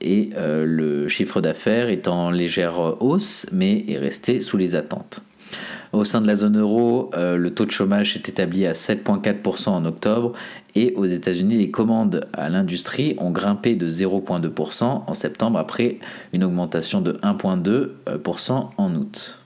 et 0.01 0.29
euh, 0.37 0.65
le 0.65 1.07
chiffre 1.07 1.41
d'affaires 1.41 1.89
est 1.89 2.07
en 2.07 2.31
légère 2.31 3.01
hausse 3.01 3.45
mais 3.51 3.85
est 3.87 3.97
resté 3.97 4.39
sous 4.39 4.57
les 4.57 4.75
attentes. 4.75 5.21
Au 5.91 6.03
sein 6.03 6.21
de 6.21 6.27
la 6.27 6.35
zone 6.35 6.59
euro, 6.59 7.09
euh, 7.15 7.35
le 7.35 7.51
taux 7.51 7.65
de 7.65 7.71
chômage 7.71 8.15
est 8.15 8.29
établi 8.29 8.67
à 8.67 8.73
7,4% 8.73 9.69
en 9.69 9.85
octobre 9.85 10.33
et 10.75 10.93
aux 10.95 11.05
États-Unis, 11.05 11.57
les 11.57 11.71
commandes 11.71 12.27
à 12.33 12.49
l'industrie 12.49 13.15
ont 13.17 13.31
grimpé 13.31 13.75
de 13.75 13.89
0,2% 13.89 14.83
en 15.07 15.13
septembre 15.13 15.59
après 15.59 15.97
une 16.33 16.43
augmentation 16.43 17.01
de 17.01 17.13
1,2% 17.23 18.69
en 18.77 18.95
août. 18.95 19.39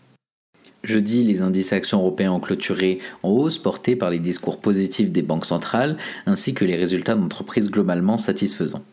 Jeudi, 0.83 1.23
les 1.23 1.41
indices 1.41 1.71
actions 1.71 1.99
européens 1.99 2.33
ont 2.33 2.41
clôturé 2.41 2.99
en 3.23 3.29
hausse 3.29 3.57
portés 3.57 3.95
par 3.95 4.09
les 4.09 4.19
discours 4.19 4.59
positifs 4.59 5.11
des 5.11 5.21
banques 5.21 5.45
centrales 5.45 5.97
ainsi 6.25 6.53
que 6.53 6.65
les 6.65 6.75
résultats 6.75 7.15
d'entreprises 7.15 7.71
globalement 7.71 8.17
satisfaisants. 8.17 8.83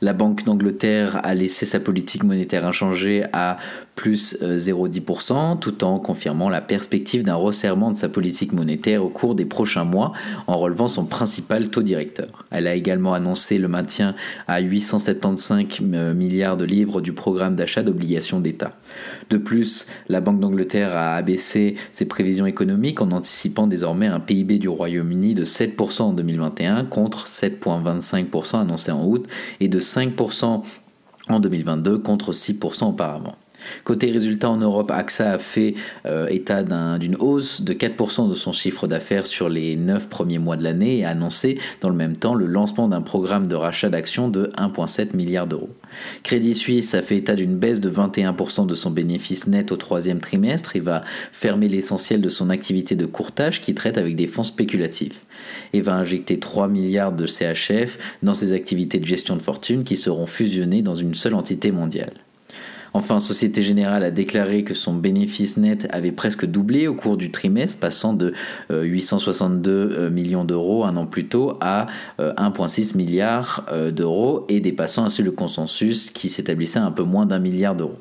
La 0.00 0.12
Banque 0.12 0.44
d'Angleterre 0.44 1.20
a 1.22 1.34
laissé 1.34 1.66
sa 1.66 1.80
politique 1.80 2.24
monétaire 2.24 2.66
inchangée 2.66 3.24
à 3.32 3.58
plus 3.94 4.42
0,10%, 4.42 5.52
euh, 5.52 5.56
tout 5.56 5.84
en 5.84 5.98
confirmant 5.98 6.48
la 6.48 6.60
perspective 6.60 7.22
d'un 7.22 7.34
resserrement 7.34 7.92
de 7.92 7.96
sa 7.96 8.08
politique 8.08 8.52
monétaire 8.52 9.04
au 9.04 9.08
cours 9.08 9.34
des 9.34 9.44
prochains 9.44 9.84
mois, 9.84 10.12
en 10.46 10.58
relevant 10.58 10.88
son 10.88 11.04
principal 11.04 11.68
taux 11.68 11.82
directeur. 11.82 12.44
Elle 12.50 12.66
a 12.66 12.74
également 12.74 13.14
annoncé 13.14 13.58
le 13.58 13.68
maintien 13.68 14.14
à 14.48 14.60
875 14.60 15.66
euh, 15.94 16.14
milliards 16.14 16.56
de 16.56 16.64
livres 16.64 17.00
du 17.00 17.12
programme 17.12 17.54
d'achat 17.54 17.82
d'obligations 17.82 18.40
d'État. 18.40 18.76
De 19.30 19.36
plus, 19.36 19.86
la 20.08 20.20
Banque 20.20 20.40
d'Angleterre 20.40 20.96
a 20.96 21.14
abaissé 21.14 21.76
ses 21.92 22.04
prévisions 22.04 22.46
économiques 22.46 23.00
en 23.00 23.10
anticipant 23.12 23.66
désormais 23.66 24.06
un 24.06 24.20
PIB 24.20 24.58
du 24.58 24.68
Royaume-Uni 24.68 25.34
de 25.34 25.44
7% 25.44 26.02
en 26.02 26.12
2021 26.12 26.84
contre 26.84 27.26
7,25% 27.26 28.60
annoncé 28.60 28.90
en 28.90 29.04
août 29.04 29.26
de 29.68 29.80
5% 29.80 30.62
en 31.28 31.40
2022 31.40 31.98
contre 31.98 32.32
6% 32.32 32.84
auparavant. 32.84 33.36
Côté 33.84 34.10
résultat 34.10 34.50
en 34.50 34.56
Europe, 34.56 34.90
AXA 34.90 35.32
a 35.32 35.38
fait 35.38 35.74
euh, 36.06 36.26
état 36.28 36.62
d'une 36.98 37.16
hausse 37.16 37.62
de 37.62 37.72
4% 37.72 38.28
de 38.28 38.34
son 38.34 38.52
chiffre 38.52 38.86
d'affaires 38.86 39.26
sur 39.26 39.48
les 39.48 39.76
9 39.76 40.08
premiers 40.08 40.38
mois 40.38 40.56
de 40.56 40.64
l'année 40.64 40.98
et 40.98 41.04
a 41.04 41.10
annoncé 41.10 41.58
dans 41.80 41.88
le 41.88 41.96
même 41.96 42.16
temps 42.16 42.34
le 42.34 42.46
lancement 42.46 42.88
d'un 42.88 43.02
programme 43.02 43.46
de 43.46 43.54
rachat 43.54 43.88
d'actions 43.88 44.28
de 44.28 44.52
1,7 44.56 45.16
milliard 45.16 45.46
d'euros. 45.46 45.70
Crédit 46.22 46.54
Suisse 46.54 46.94
a 46.94 47.02
fait 47.02 47.18
état 47.18 47.34
d'une 47.34 47.56
baisse 47.56 47.80
de 47.80 47.90
21% 47.90 48.66
de 48.66 48.74
son 48.74 48.90
bénéfice 48.90 49.46
net 49.46 49.72
au 49.72 49.76
troisième 49.76 50.20
trimestre 50.20 50.76
et 50.76 50.80
va 50.80 51.04
fermer 51.32 51.68
l'essentiel 51.68 52.20
de 52.20 52.28
son 52.28 52.50
activité 52.50 52.96
de 52.96 53.06
courtage 53.06 53.60
qui 53.60 53.74
traite 53.74 53.98
avec 53.98 54.16
des 54.16 54.26
fonds 54.26 54.44
spéculatifs 54.44 55.24
et 55.72 55.80
va 55.80 55.94
injecter 55.94 56.38
3 56.38 56.68
milliards 56.68 57.12
de 57.12 57.26
CHF 57.26 57.98
dans 58.22 58.34
ses 58.34 58.52
activités 58.52 58.98
de 58.98 59.06
gestion 59.06 59.36
de 59.36 59.42
fortune 59.42 59.84
qui 59.84 59.96
seront 59.96 60.26
fusionnées 60.26 60.82
dans 60.82 60.94
une 60.94 61.14
seule 61.14 61.34
entité 61.34 61.72
mondiale. 61.72 62.14
Enfin, 62.96 63.18
Société 63.18 63.64
Générale 63.64 64.04
a 64.04 64.12
déclaré 64.12 64.62
que 64.62 64.72
son 64.72 64.94
bénéfice 64.94 65.56
net 65.56 65.88
avait 65.90 66.12
presque 66.12 66.46
doublé 66.46 66.86
au 66.86 66.94
cours 66.94 67.16
du 67.16 67.32
trimestre, 67.32 67.80
passant 67.80 68.14
de 68.14 68.32
862 68.70 69.70
euh, 69.72 69.98
euh, 69.98 70.10
millions 70.10 70.44
d'euros 70.44 70.84
un 70.84 70.96
an 70.96 71.04
plus 71.04 71.26
tôt 71.26 71.58
à 71.60 71.88
1,6 72.20 72.92
euh, 72.92 72.96
milliard 72.96 73.66
d'euros 73.90 74.46
et 74.48 74.60
dépassant 74.60 75.04
ainsi 75.04 75.24
le 75.24 75.32
consensus 75.32 76.12
qui 76.12 76.28
s'établissait 76.28 76.78
à 76.78 76.84
un 76.84 76.92
peu 76.92 77.02
moins 77.02 77.26
d'un 77.26 77.40
milliard 77.40 77.74
d'euros. 77.74 77.98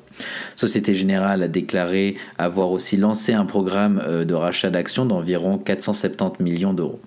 Société 0.56 0.94
Générale 0.94 1.42
a 1.42 1.48
déclaré 1.48 2.16
avoir 2.38 2.70
aussi 2.70 2.96
lancé 2.96 3.34
un 3.34 3.46
programme 3.46 4.00
de 4.26 4.34
rachat 4.36 4.70
d'actions 4.70 5.08
d'environ 5.08 5.58
470 5.58 6.44
millions 6.44 6.74
d'euros. 6.74 7.00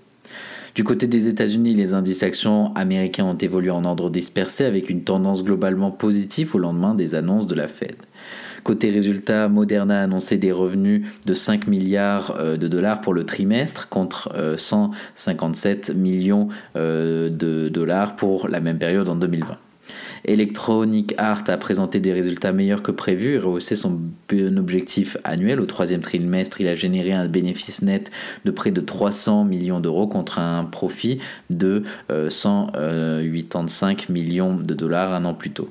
Du 0.76 0.85
côté 0.85 1.06
des 1.06 1.26
États-Unis, 1.26 1.73
les 1.73 1.95
indices 1.95 2.23
actions 2.23 2.75
américains 2.75 3.25
ont 3.25 3.38
évolué 3.38 3.71
en 3.71 3.87
ordre 3.87 4.11
dispersé 4.11 4.66
avec 4.66 4.90
une 4.90 5.04
tendance 5.04 5.42
globalement 5.42 5.90
positive 5.90 6.54
au 6.54 6.59
lendemain 6.59 6.95
des 6.95 7.14
annonces 7.14 7.47
de 7.47 7.54
la 7.54 7.66
Fed. 7.66 7.97
Côté 8.62 8.90
résultat, 8.90 9.49
Moderna 9.49 10.00
a 10.00 10.02
annoncé 10.02 10.37
des 10.37 10.52
revenus 10.52 11.09
de 11.25 11.33
5 11.33 11.66
milliards 11.66 12.37
euh, 12.38 12.59
de 12.59 12.68
dollars 12.68 13.00
pour 13.00 13.14
le 13.14 13.25
trimestre 13.25 13.88
contre 13.88 14.30
157 14.59 15.88
euh, 15.88 15.95
millions 15.95 16.49
euh, 16.76 17.30
de 17.30 17.71
dollars 17.71 18.14
pour 18.14 18.47
la 18.47 18.61
même 18.61 18.78
période 18.78 19.09
en 19.09 19.16
2020. 19.16 19.56
Electronic 20.26 21.14
Art 21.18 21.45
a 21.47 21.56
présenté 21.56 22.00
des 22.00 22.12
résultats 22.12 22.52
meilleurs 22.52 22.83
que 22.83 22.90
prévu 22.90 23.35
et 23.35 23.38
rehaussé 23.38 23.76
son 23.76 24.00
objectif 24.56 25.16
annuel. 25.25 25.61
Au 25.61 25.66
troisième 25.66 26.00
trimestre, 26.00 26.61
il 26.61 26.68
a 26.68 26.75
généré 26.75 27.12
un 27.12 27.28
bénéfice 27.28 27.83
net 27.83 28.11
de 28.45 28.50
près 28.50 28.73
de 28.73 28.80
300 28.80 29.45
millions 29.45 29.80
d'euros 29.80 30.09
contre 30.09 30.40
un 30.40 30.64
profit 30.64 31.21
de 31.50 31.85
185 32.11 34.09
millions 34.09 34.56
de 34.56 34.75
dollars 34.75 35.14
un 35.14 35.25
an 35.25 35.35
plus 35.35 35.52
tôt. 35.52 35.71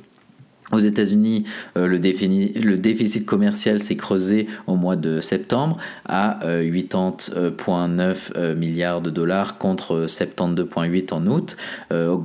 Aux 0.72 0.80
États-Unis, 0.80 1.46
euh, 1.78 1.86
le, 1.88 2.00
déficit 2.00 3.26
commercial 3.26 3.80
s'est 3.80 3.96
creusé 3.96 4.48
au 4.66 4.76
mois 4.76 4.96
de 4.96 5.22
septembre 5.22 5.78
à 6.06 6.40
80,9 6.44 8.32
euh, 8.36 8.56
milliards 8.56 9.02
de 9.02 9.12
dollars 9.12 9.60
contre 9.60 10.08
72,8 10.08 11.14
en 11.14 11.28
août. 11.28 11.56
Euh, 11.92 12.18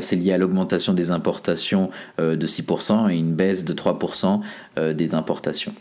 c'est 0.00 0.16
lié 0.16 0.32
à 0.32 0.38
l'augmentation 0.38 0.94
des 0.94 1.10
importations 1.10 1.90
de 2.18 2.46
6% 2.46 3.10
et 3.10 3.16
une 3.16 3.34
baisse 3.34 3.66
de 3.66 3.74
3% 3.74 4.40
des 4.94 5.14
importations. 5.14 5.74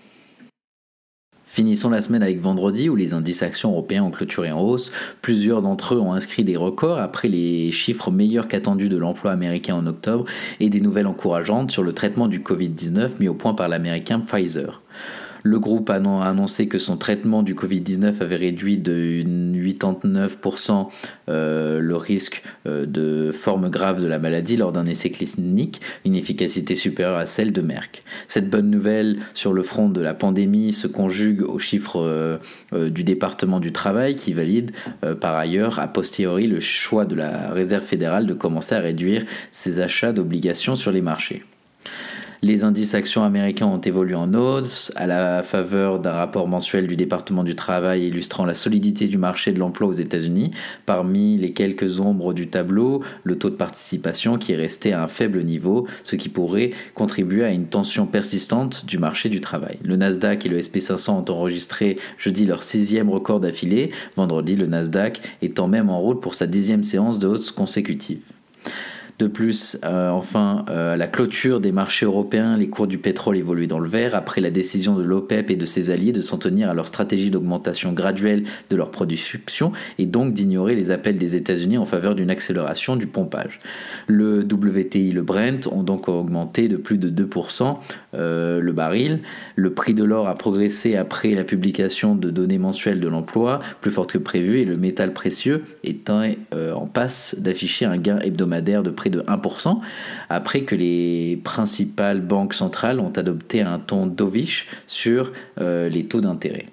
Finissons 1.54 1.90
la 1.90 2.00
semaine 2.00 2.24
avec 2.24 2.40
vendredi 2.40 2.88
où 2.88 2.96
les 2.96 3.14
indices 3.14 3.44
actions 3.44 3.72
européens 3.72 4.06
ont 4.06 4.10
clôturé 4.10 4.54
en 4.54 4.62
hausse. 4.62 4.90
Plusieurs 5.22 5.62
d'entre 5.62 5.96
eux 5.96 6.00
ont 6.00 6.14
inscrit 6.14 6.46
des 6.46 6.56
records 6.56 6.98
après 6.98 7.28
les 7.28 7.74
chiffres 7.74 8.10
meilleurs 8.10 8.48
qu'attendus 8.48 8.88
de 8.88 8.96
l'emploi 8.98 9.34
américain 9.34 9.76
en 9.76 9.86
octobre 9.86 10.24
et 10.62 10.70
des 10.70 10.80
nouvelles 10.80 11.08
encourageantes 11.08 11.70
sur 11.70 11.84
le 11.84 11.92
traitement 11.92 12.30
du 12.30 12.40
Covid-19 12.40 13.20
mis 13.20 13.28
au 13.28 13.34
point 13.34 13.54
par 13.54 13.68
l'américain 13.68 14.22
Pfizer. 14.22 14.82
Le 15.44 15.60
groupe 15.60 15.90
a 15.90 15.96
annoncé 15.96 16.68
que 16.68 16.78
son 16.78 16.98
traitement 16.98 17.44
du 17.44 17.56
Covid-19 17.56 18.22
avait 18.22 18.36
réduit 18.36 18.78
de 18.78 19.24
89% 19.72 20.88
euh, 21.30 21.80
le 21.80 21.96
risque 21.96 22.44
euh, 22.68 22.86
de 22.86 23.32
forme 23.32 23.70
grave 23.70 24.02
de 24.02 24.08
la 24.08 24.20
maladie 24.20 24.58
lors 24.58 24.72
d'un 24.72 24.86
essai 24.86 25.10
clinique, 25.10 25.82
une 26.06 26.16
efficacité 26.16 26.76
supérieure 26.76 27.18
à 27.18 27.26
celle 27.26 27.52
de 27.52 27.62
Merck. 27.62 28.04
Cette 28.28 28.50
bonne 28.50 28.70
nouvelle 28.70 29.20
sur 29.34 29.54
le 29.54 29.64
front 29.64 29.90
de 29.90 30.02
la 30.02 30.14
pandémie 30.14 30.74
se 30.74 30.88
conjugue 30.88 31.42
aux 31.42 31.60
chiffres 31.60 32.00
euh, 32.00 32.38
du 32.90 33.04
département 33.04 33.60
du 33.60 33.72
travail 33.72 34.16
qui 34.16 34.34
valide 34.34 34.72
par 35.20 35.36
ailleurs 35.36 35.80
a 35.80 35.88
posteriori 35.88 36.48
le 36.48 36.60
choix 36.60 37.06
de 37.06 37.16
la 37.16 37.52
Réserve 37.52 37.84
fédérale 37.84 38.26
de 38.26 38.34
commencer 38.34 38.76
à 38.76 38.80
réduire 38.80 39.26
ses 39.52 39.80
achats 39.80 40.12
d'obligations 40.12 40.76
sur 40.76 40.92
les 40.92 41.02
marchés. 41.02 41.44
Les 42.44 42.64
indices 42.64 42.96
actions 42.96 43.24
américains 43.24 43.68
ont 43.68 43.80
évolué 43.80 44.16
en 44.16 44.34
hausse 44.34 44.92
à 44.96 45.06
la 45.06 45.44
faveur 45.44 46.00
d'un 46.00 46.14
rapport 46.14 46.48
mensuel 46.48 46.88
du 46.88 46.96
département 46.96 47.44
du 47.44 47.56
travail 47.56 48.08
illustrant 48.08 48.46
la 48.46 48.56
solidité 48.56 49.08
du 49.08 49.20
marché 49.20 49.52
de 49.52 49.60
l'emploi 49.60 49.90
aux 49.90 49.94
États-Unis. 49.94 50.50
Parmi 50.88 51.38
les 51.38 51.54
quelques 51.54 52.00
ombres 52.00 52.34
du 52.34 52.48
tableau, 52.48 53.04
le 53.24 53.38
taux 53.38 53.52
de 53.52 53.56
participation 53.56 54.40
qui 54.40 54.54
est 54.54 54.56
resté 54.56 54.92
à 54.92 55.04
un 55.04 55.08
faible 55.08 55.44
niveau, 55.44 55.86
ce 56.04 56.16
qui 56.16 56.30
pourrait 56.30 56.72
contribuer 56.96 57.44
à 57.44 57.52
une 57.52 57.68
tension 57.68 58.08
persistante 58.08 58.88
du 58.88 58.98
marché 58.98 59.30
du 59.30 59.40
travail. 59.40 59.78
Le 59.84 59.96
Nasdaq 59.96 60.44
et 60.44 60.50
le 60.50 60.58
SP500 60.58 61.12
ont 61.12 61.32
enregistré 61.32 62.00
jeudi 62.18 62.48
leur 62.48 62.64
sixième 62.64 63.12
record 63.12 63.40
d'affilée, 63.40 63.92
vendredi 64.16 64.56
le 64.56 64.66
Nasdaq 64.66 65.22
étant 65.44 65.68
même 65.68 65.92
en 65.92 66.00
route 66.00 66.22
pour 66.22 66.34
sa 66.34 66.48
dixième 66.48 66.84
séance 66.84 67.20
de 67.20 67.28
hausse 67.28 67.52
consécutive. 67.52 68.22
De 69.22 69.28
plus, 69.28 69.78
euh, 69.84 70.10
enfin, 70.10 70.66
euh, 70.72 70.96
la 70.96 71.06
clôture 71.06 71.60
des 71.60 71.72
marchés 71.72 72.08
européens, 72.08 72.58
les 72.58 72.70
cours 72.70 72.88
du 72.88 72.98
pétrole 72.98 73.38
évoluent 73.38 73.68
dans 73.68 73.78
le 73.78 73.88
vert 73.88 74.16
après 74.16 74.42
la 74.42 74.50
décision 74.50 74.96
de 74.96 75.04
l'OPEP 75.04 75.52
et 75.52 75.56
de 75.56 75.68
ses 75.68 75.92
alliés 75.92 76.12
de 76.12 76.24
s'en 76.24 76.40
tenir 76.40 76.72
à 76.72 76.74
leur 76.74 76.88
stratégie 76.88 77.30
d'augmentation 77.30 77.94
graduelle 77.94 78.46
de 78.72 78.76
leur 78.76 78.90
production 78.90 79.74
et 80.00 80.08
donc 80.08 80.34
d'ignorer 80.34 80.74
les 80.74 80.90
appels 80.90 81.20
des 81.20 81.36
États-Unis 81.36 81.78
en 81.78 81.86
faveur 81.86 82.16
d'une 82.16 82.32
accélération 82.32 82.96
du 82.96 83.06
pompage. 83.06 83.60
Le 84.08 84.40
WTI, 84.40 85.12
le 85.12 85.22
Brent 85.22 85.68
ont 85.72 85.84
donc 85.84 86.10
augmenté 86.10 86.68
de 86.68 86.78
plus 86.78 86.98
de 86.98 87.24
2% 87.24 87.78
euh, 88.14 88.60
le 88.60 88.72
baril. 88.72 89.20
Le 89.56 89.74
prix 89.74 89.94
de 89.94 90.04
l'or 90.04 90.28
a 90.28 90.36
progressé 90.36 90.96
après 90.96 91.32
la 91.32 91.44
publication 91.44 92.16
de 92.16 92.30
données 92.30 92.58
mensuelles 92.58 93.00
de 93.00 93.08
l'emploi, 93.08 93.62
plus 93.82 93.92
forte 93.92 94.12
que 94.14 94.18
prévu, 94.18 94.60
et 94.60 94.66
le 94.66 94.78
métal 94.78 95.14
précieux 95.14 95.64
est 95.84 96.10
en 96.10 96.88
passe 96.88 97.36
d'afficher 97.40 97.86
un 97.86 97.98
gain 97.98 98.20
hebdomadaire 98.20 98.84
de 98.84 98.90
près 98.90 99.10
de 99.10 99.22
1%, 99.22 99.80
après 100.30 100.62
que 100.62 100.76
les 100.76 101.40
principales 101.44 102.22
banques 102.22 102.54
centrales 102.54 103.00
ont 103.00 103.12
adopté 103.12 103.62
un 103.62 103.80
ton 103.80 104.06
dovish 104.06 104.68
sur 104.88 105.32
euh, 105.60 105.90
les 105.90 106.06
taux 106.06 106.22
d'intérêt. 106.22 106.66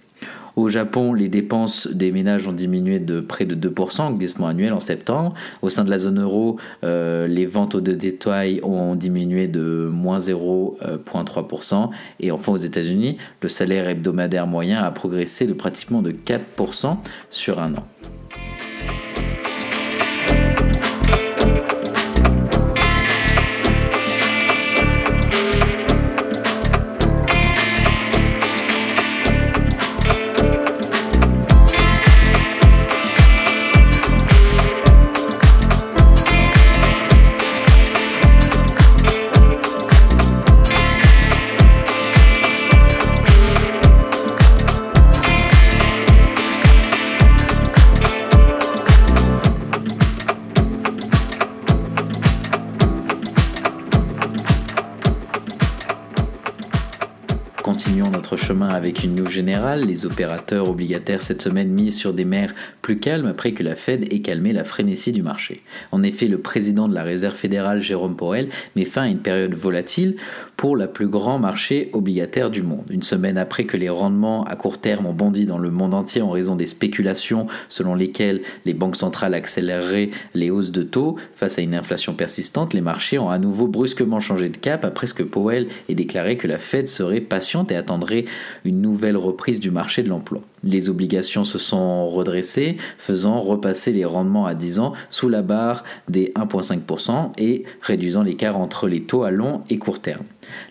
Au 0.58 0.68
Japon, 0.68 1.14
les 1.14 1.28
dépenses 1.28 1.86
des 1.86 2.10
ménages 2.10 2.48
ont 2.48 2.52
diminué 2.52 2.98
de 2.98 3.20
près 3.20 3.44
de 3.44 3.54
2% 3.54 4.00
en 4.00 4.10
glissement 4.10 4.48
annuel 4.48 4.72
en 4.72 4.80
septembre. 4.80 5.34
Au 5.62 5.68
sein 5.68 5.84
de 5.84 5.90
la 5.90 5.98
zone 5.98 6.20
euro, 6.20 6.56
euh, 6.82 7.28
les 7.28 7.46
ventes 7.46 7.76
au 7.76 7.80
détail 7.80 8.58
ont 8.64 8.96
diminué 8.96 9.46
de 9.46 9.88
moins 9.88 10.18
0,3%. 10.18 11.90
Et 12.18 12.32
enfin 12.32 12.50
aux 12.50 12.56
États-Unis, 12.56 13.18
le 13.40 13.48
salaire 13.48 13.88
hebdomadaire 13.88 14.48
moyen 14.48 14.82
a 14.82 14.90
progressé 14.90 15.46
de 15.46 15.52
pratiquement 15.52 16.02
de 16.02 16.10
4% 16.10 16.96
sur 17.30 17.60
un 17.60 17.76
an. 17.76 18.17
Notre 58.12 58.36
chemin 58.36 58.68
avec 58.68 59.04
une 59.04 59.14
news 59.14 59.28
générale. 59.28 59.84
Les 59.84 60.06
opérateurs 60.06 60.70
obligataires 60.70 61.20
cette 61.20 61.42
semaine 61.42 61.68
misent 61.68 61.96
sur 61.96 62.14
des 62.14 62.24
mers 62.24 62.54
plus 62.80 62.98
calmes 62.98 63.26
après 63.26 63.52
que 63.52 63.62
la 63.62 63.76
Fed 63.76 64.10
ait 64.10 64.20
calmé 64.20 64.54
la 64.54 64.64
frénésie 64.64 65.12
du 65.12 65.22
marché. 65.22 65.62
En 65.92 66.02
effet, 66.02 66.28
le 66.28 66.38
président 66.38 66.88
de 66.88 66.94
la 66.94 67.02
Réserve 67.02 67.34
fédérale, 67.34 67.82
Jérôme 67.82 68.16
Powell, 68.16 68.48
met 68.74 68.86
fin 68.86 69.02
à 69.02 69.08
une 69.08 69.18
période 69.18 69.54
volatile 69.54 70.16
pour 70.56 70.76
le 70.76 70.86
plus 70.86 71.08
grand 71.08 71.38
marché 71.38 71.90
obligataire 71.92 72.50
du 72.50 72.62
monde. 72.62 72.86
Une 72.88 73.02
semaine 73.02 73.36
après 73.36 73.64
que 73.64 73.76
les 73.76 73.90
rendements 73.90 74.44
à 74.44 74.56
court 74.56 74.78
terme 74.78 75.06
ont 75.06 75.12
bondi 75.12 75.44
dans 75.44 75.58
le 75.58 75.70
monde 75.70 75.94
entier 75.94 76.22
en 76.22 76.30
raison 76.30 76.56
des 76.56 76.66
spéculations 76.66 77.48
selon 77.68 77.94
lesquelles 77.94 78.40
les 78.64 78.74
banques 78.74 78.96
centrales 78.96 79.34
accéléreraient 79.34 80.10
les 80.34 80.50
hausses 80.50 80.72
de 80.72 80.82
taux 80.82 81.16
face 81.34 81.58
à 81.58 81.62
une 81.62 81.74
inflation 81.74 82.14
persistante, 82.14 82.72
les 82.72 82.80
marchés 82.80 83.18
ont 83.18 83.30
à 83.30 83.38
nouveau 83.38 83.66
brusquement 83.66 84.20
changé 84.20 84.48
de 84.48 84.56
cap 84.56 84.84
après 84.84 85.06
ce 85.06 85.14
que 85.14 85.22
Powell 85.22 85.68
ait 85.88 85.94
déclaré 85.94 86.36
que 86.36 86.46
la 86.46 86.58
Fed 86.58 86.88
serait 86.88 87.20
patiente 87.20 87.57
et 87.66 87.76
attendrait 87.76 88.24
une 88.64 88.80
nouvelle 88.80 89.16
reprise 89.16 89.60
du 89.60 89.70
marché 89.70 90.02
de 90.02 90.08
l'emploi. 90.08 90.42
Les 90.64 90.88
obligations 90.88 91.44
se 91.44 91.58
sont 91.58 92.08
redressées, 92.08 92.76
faisant 92.98 93.40
repasser 93.40 93.92
les 93.92 94.04
rendements 94.04 94.46
à 94.46 94.54
10 94.54 94.80
ans 94.80 94.92
sous 95.08 95.28
la 95.28 95.42
barre 95.42 95.84
des 96.08 96.32
1,5% 96.36 97.32
et 97.38 97.64
réduisant 97.80 98.22
l'écart 98.22 98.56
entre 98.56 98.88
les 98.88 99.02
taux 99.02 99.22
à 99.22 99.30
long 99.30 99.62
et 99.70 99.78
court 99.78 100.00
terme. 100.00 100.24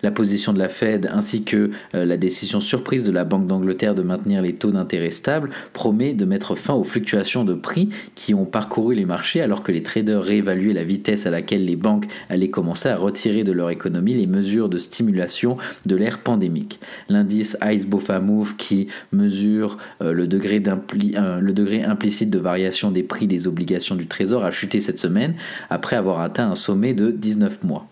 La 0.03 0.12
position 0.12 0.53
de 0.53 0.60
la 0.60 0.70
Fed 0.70 1.10
ainsi 1.13 1.44
que 1.44 1.72
euh, 1.96 2.06
la 2.06 2.17
décision 2.17 2.62
surprise 2.62 3.03
de 3.03 3.12
la 3.12 3.24
Banque 3.24 3.48
d'Angleterre 3.48 3.96
de 3.96 4.01
maintenir 4.01 4.41
les 4.41 4.53
taux 4.53 4.72
d'intérêt 4.72 5.12
stables 5.12 5.50
promet 5.74 6.13
de 6.13 6.25
mettre 6.25 6.56
fin 6.56 6.74
aux 6.74 6.84
fluctuations 6.84 7.44
de 7.44 7.53
prix 7.53 7.89
qui 8.15 8.34
ont 8.34 8.46
parcouru 8.46 8.96
les 8.96 9.06
marchés 9.06 9.41
alors 9.41 9.63
que 9.63 9.72
les 9.72 9.84
traders 9.84 10.24
réévaluaient 10.24 10.74
la 10.74 10.84
vitesse 10.84 11.25
à 11.25 11.29
laquelle 11.29 11.65
les 11.65 11.75
banques 11.75 12.08
allaient 12.29 12.50
commencer 12.50 12.89
à 12.89 12.98
retirer 12.98 13.44
de 13.44 13.51
leur 13.51 13.70
économie 13.70 14.13
les 14.13 14.27
mesures 14.27 14.70
de 14.70 14.77
stimulation 14.77 15.58
de 15.86 15.96
l'ère 15.96 16.20
pandémique. 16.20 16.79
L'indice 17.10 17.58
ICE 17.63 17.86
BOFA 17.86 18.20
Move 18.20 18.56
qui 18.56 18.88
mesure 19.12 19.76
euh, 20.01 20.12
le, 20.13 20.27
degré 20.27 20.62
euh, 20.65 21.39
le 21.39 21.53
degré 21.53 21.84
implicite 21.84 22.29
de 22.29 22.39
variation 22.39 22.91
des 22.91 23.03
prix 23.03 23.27
des 23.27 23.48
obligations 23.48 23.96
du 23.96 24.07
Trésor 24.07 24.43
a 24.43 24.51
chuté 24.51 24.81
cette 24.81 25.00
semaine 25.00 25.36
après 25.69 25.96
avoir 25.96 26.22
atteint 26.22 26.50
un 26.50 26.55
sommet 26.55 26.93
de 26.93 27.12
19 27.12 27.63
mois. 27.63 27.88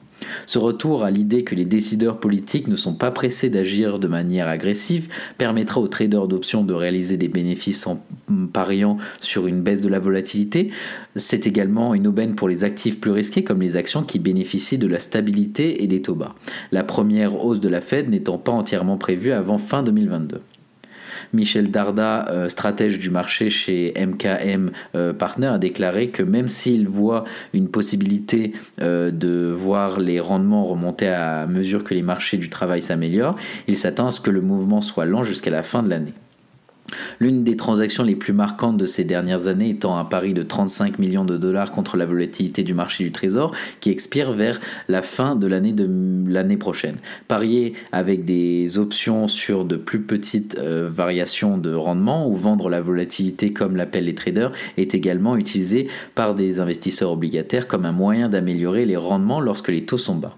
Ce 0.46 0.60
retour 0.60 1.04
à 1.04 1.12
l'idée 1.12 1.44
que 1.44 1.56
les 1.56 1.66
décideurs 1.66 2.20
politiques 2.20 2.68
ne 2.68 2.76
sont 2.76 2.94
pas 2.94 3.12
pressés 3.12 3.50
d'agir 3.50 4.00
de 4.00 4.08
manière 4.08 4.48
agressive 4.48 5.10
permettra 5.38 5.82
aux 5.82 5.88
traders 5.88 6.28
d'options 6.28 6.64
de 6.64 6.74
réaliser 6.74 7.18
des 7.18 7.28
bénéfices 7.28 7.86
en 7.88 8.04
pariant 8.54 8.98
sur 9.20 9.48
une 9.48 9.62
baisse 9.62 9.82
de 9.82 9.90
la 9.90 10.00
volatilité. 10.00 10.72
C'est 11.16 11.48
également 11.48 11.94
une 11.94 12.08
aubaine 12.08 12.36
pour 12.36 12.48
les 12.48 12.64
actifs 12.64 13.00
plus 13.00 13.12
risqués 13.12 13.44
comme 13.44 13.62
les 13.62 13.76
actions 13.76 14.04
qui 14.04 14.20
bénéficient 14.20 14.78
de 14.78 14.88
la 14.88 15.00
stabilité 15.00 15.84
et 15.84 15.88
des 15.88 16.02
taux 16.02 16.16
bas. 16.16 16.36
La 16.72 16.84
première 16.84 17.44
hausse 17.44 17.60
de 17.60 17.70
la 17.70 17.82
Fed 17.82 18.10
n'étant 18.10 18.38
pas 18.38 18.52
entièrement 18.52 18.98
prévue 18.98 19.32
avant 19.32 19.58
fin 19.58 19.84
2022. 19.84 20.42
Michel 21.36 21.70
Darda, 21.70 22.28
euh, 22.30 22.50
stratège 22.50 22.98
du 22.98 23.10
marché 23.10 23.50
chez 23.50 23.94
MKM 23.96 24.72
euh, 24.96 25.14
Partner, 25.14 25.48
a 25.48 25.58
déclaré 25.58 26.10
que 26.10 26.24
même 26.24 26.48
s'il 26.48 26.88
voit 26.88 27.26
une 27.54 27.70
possibilité 27.70 28.54
euh, 28.82 29.12
de 29.12 29.52
voir 29.52 30.00
les 30.00 30.20
rendements 30.20 30.64
remonter 30.64 31.08
à 31.08 31.46
mesure 31.46 31.84
que 31.84 31.94
les 31.94 32.02
marchés 32.02 32.38
du 32.38 32.50
travail 32.50 32.82
s'améliorent, 32.82 33.36
il 33.68 33.78
s'attend 33.78 34.08
à 34.08 34.12
ce 34.12 34.22
que 34.22 34.32
le 34.32 34.42
mouvement 34.42 34.82
soit 34.82 35.06
lent 35.06 35.24
jusqu'à 35.24 35.52
la 35.52 35.64
fin 35.64 35.84
de 35.84 35.90
l'année. 35.90 36.14
L'une 37.20 37.44
des 37.44 37.58
transactions 37.58 38.04
les 38.04 38.16
plus 38.16 38.34
marquantes 38.34 38.78
de 38.78 38.86
ces 38.86 39.04
dernières 39.04 39.48
années 39.48 39.70
étant 39.70 39.98
un 39.98 40.06
pari 40.06 40.34
de 40.34 40.44
35 40.44 41.00
millions 41.00 41.26
de 41.26 41.38
dollars 41.38 41.72
contre 41.72 41.98
la 41.98 42.06
volatilité 42.06 42.64
du 42.64 42.74
marché 42.74 43.04
du 43.04 43.12
trésor 43.12 43.54
qui 43.80 43.90
expire 43.90 44.34
vers 44.34 44.60
la 44.88 45.02
fin 45.02 45.36
de 45.36 45.48
l'année 45.48 45.74
de 45.74 45.90
l'année 46.28 46.58
prochaine. 46.58 46.98
Parier 47.28 47.74
avec 47.92 48.26
des 48.26 48.78
options 48.78 49.28
sur 49.28 49.66
de 49.66 49.78
plus 49.78 50.02
petites 50.02 50.58
euh, 50.60 50.90
variations 50.92 51.58
de 51.58 51.74
rendement 51.74 52.30
ou 52.30 52.36
vendre 52.36 52.70
la 52.70 52.82
volatilité 52.82 53.54
comme 53.54 53.76
l'appellent 53.76 54.06
les 54.06 54.16
traders 54.16 54.52
est 54.78 54.94
également 54.94 55.38
utilisé 55.38 55.88
par 56.14 56.36
des 56.36 56.60
investisseurs 56.60 57.12
obligataires 57.12 57.68
comme 57.68 57.86
un 57.86 57.92
moyen 57.92 58.30
d'améliorer 58.30 58.86
les 58.86 58.98
rendements 58.98 59.40
lorsque 59.40 59.70
les 59.70 59.86
taux 59.86 59.98
sont 59.98 60.16
bas. 60.16 60.38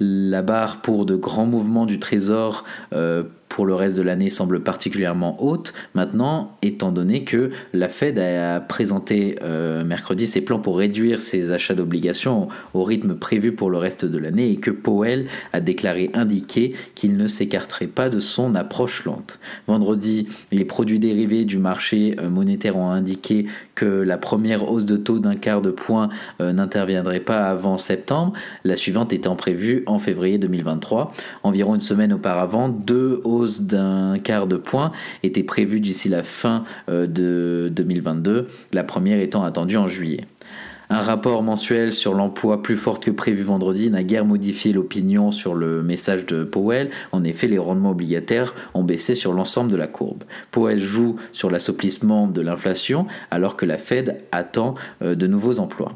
La 0.00 0.42
barre 0.42 0.80
pour 0.80 1.04
de 1.04 1.16
grands 1.16 1.46
mouvements 1.46 1.86
du 1.86 1.98
trésor 1.98 2.64
euh, 2.92 3.24
pour 3.48 3.66
le 3.66 3.74
reste 3.74 3.96
de 3.96 4.02
l'année 4.02 4.30
semble 4.30 4.60
particulièrement 4.60 5.42
haute 5.42 5.72
maintenant, 5.94 6.56
étant 6.62 6.92
donné 6.92 7.24
que 7.24 7.50
la 7.72 7.88
Fed 7.88 8.18
a 8.18 8.60
présenté 8.60 9.38
euh, 9.42 9.84
mercredi 9.84 10.26
ses 10.26 10.40
plans 10.40 10.58
pour 10.58 10.78
réduire 10.78 11.20
ses 11.20 11.50
achats 11.50 11.74
d'obligations 11.74 12.48
au 12.74 12.84
rythme 12.84 13.14
prévu 13.14 13.52
pour 13.52 13.70
le 13.70 13.78
reste 13.78 14.04
de 14.04 14.18
l'année 14.18 14.50
et 14.50 14.56
que 14.56 14.70
Powell 14.70 15.26
a 15.52 15.60
déclaré 15.60 16.10
indiquer 16.14 16.74
qu'il 16.94 17.16
ne 17.16 17.26
s'écarterait 17.26 17.86
pas 17.86 18.08
de 18.08 18.20
son 18.20 18.54
approche 18.54 19.04
lente. 19.04 19.38
Vendredi, 19.66 20.28
les 20.52 20.64
produits 20.64 20.98
dérivés 20.98 21.44
du 21.44 21.58
marché 21.58 22.16
euh, 22.18 22.28
monétaire 22.28 22.76
ont 22.76 22.90
indiqué 22.90 23.46
que 23.74 23.86
la 23.86 24.18
première 24.18 24.70
hausse 24.70 24.86
de 24.86 24.96
taux 24.96 25.20
d'un 25.20 25.36
quart 25.36 25.62
de 25.62 25.70
point 25.70 26.08
euh, 26.40 26.52
n'interviendrait 26.52 27.20
pas 27.20 27.48
avant 27.48 27.78
septembre, 27.78 28.32
la 28.64 28.76
suivante 28.76 29.12
étant 29.12 29.36
prévue 29.36 29.84
en 29.86 29.98
février 29.98 30.38
2023. 30.38 31.12
Environ 31.44 31.74
une 31.74 31.80
semaine 31.80 32.12
auparavant, 32.12 32.68
deux 32.68 33.20
hausses 33.24 33.37
d'un 33.46 34.18
quart 34.18 34.46
de 34.46 34.56
point 34.56 34.92
était 35.22 35.42
prévue 35.42 35.80
d'ici 35.80 36.08
la 36.08 36.22
fin 36.22 36.64
euh, 36.88 37.06
de 37.06 37.70
2022, 37.72 38.48
la 38.72 38.84
première 38.84 39.20
étant 39.20 39.42
attendue 39.42 39.76
en 39.76 39.86
juillet. 39.86 40.26
Un 40.90 41.00
rapport 41.00 41.42
mensuel 41.42 41.92
sur 41.92 42.14
l'emploi 42.14 42.62
plus 42.62 42.76
fort 42.76 42.98
que 42.98 43.10
prévu 43.10 43.42
vendredi 43.42 43.90
n'a 43.90 44.02
guère 44.02 44.24
modifié 44.24 44.72
l'opinion 44.72 45.32
sur 45.32 45.54
le 45.54 45.82
message 45.82 46.24
de 46.24 46.44
Powell. 46.44 46.90
En 47.12 47.24
effet, 47.24 47.46
les 47.46 47.58
rendements 47.58 47.90
obligataires 47.90 48.54
ont 48.72 48.84
baissé 48.84 49.14
sur 49.14 49.34
l'ensemble 49.34 49.70
de 49.70 49.76
la 49.76 49.86
courbe. 49.86 50.24
Powell 50.50 50.80
joue 50.80 51.16
sur 51.32 51.50
l'assouplissement 51.50 52.26
de 52.26 52.40
l'inflation 52.40 53.06
alors 53.30 53.56
que 53.56 53.66
la 53.66 53.76
Fed 53.76 54.22
attend 54.32 54.76
euh, 55.02 55.14
de 55.14 55.26
nouveaux 55.26 55.58
emplois. 55.58 55.94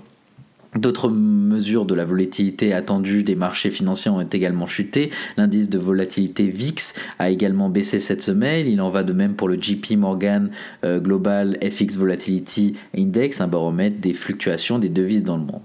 D'autres 0.75 1.11
mesures 1.11 1.85
de 1.85 1.95
la 1.95 2.07
volatilité 2.07 2.73
attendue 2.73 3.25
des 3.25 3.35
marchés 3.35 3.71
financiers 3.71 4.11
ont 4.11 4.23
également 4.23 4.65
chuté. 4.65 5.11
L'indice 5.37 5.69
de 5.69 5.79
volatilité 5.79 6.49
VIX 6.49 6.95
a 7.19 7.29
également 7.29 7.69
baissé 7.69 8.01
cette 8.01 8.23
semaine. 8.23 8.67
Il 8.67 8.81
en 8.81 8.89
va 8.89 9.03
de 9.03 9.13
même 9.13 9.35
pour 9.35 9.49
le 9.49 9.61
JP 9.61 9.99
Morgan 9.99 10.51
euh, 10.85 10.99
Global 10.99 11.59
FX 11.63 11.97
Volatility 11.99 12.75
Index, 12.97 13.43
un 13.43 13.49
baromètre 13.49 14.01
des 14.01 14.15
fluctuations 14.15 14.79
des 14.79 14.89
devises 14.89 15.25
dans 15.25 15.37
le 15.37 15.45
monde. 15.45 15.61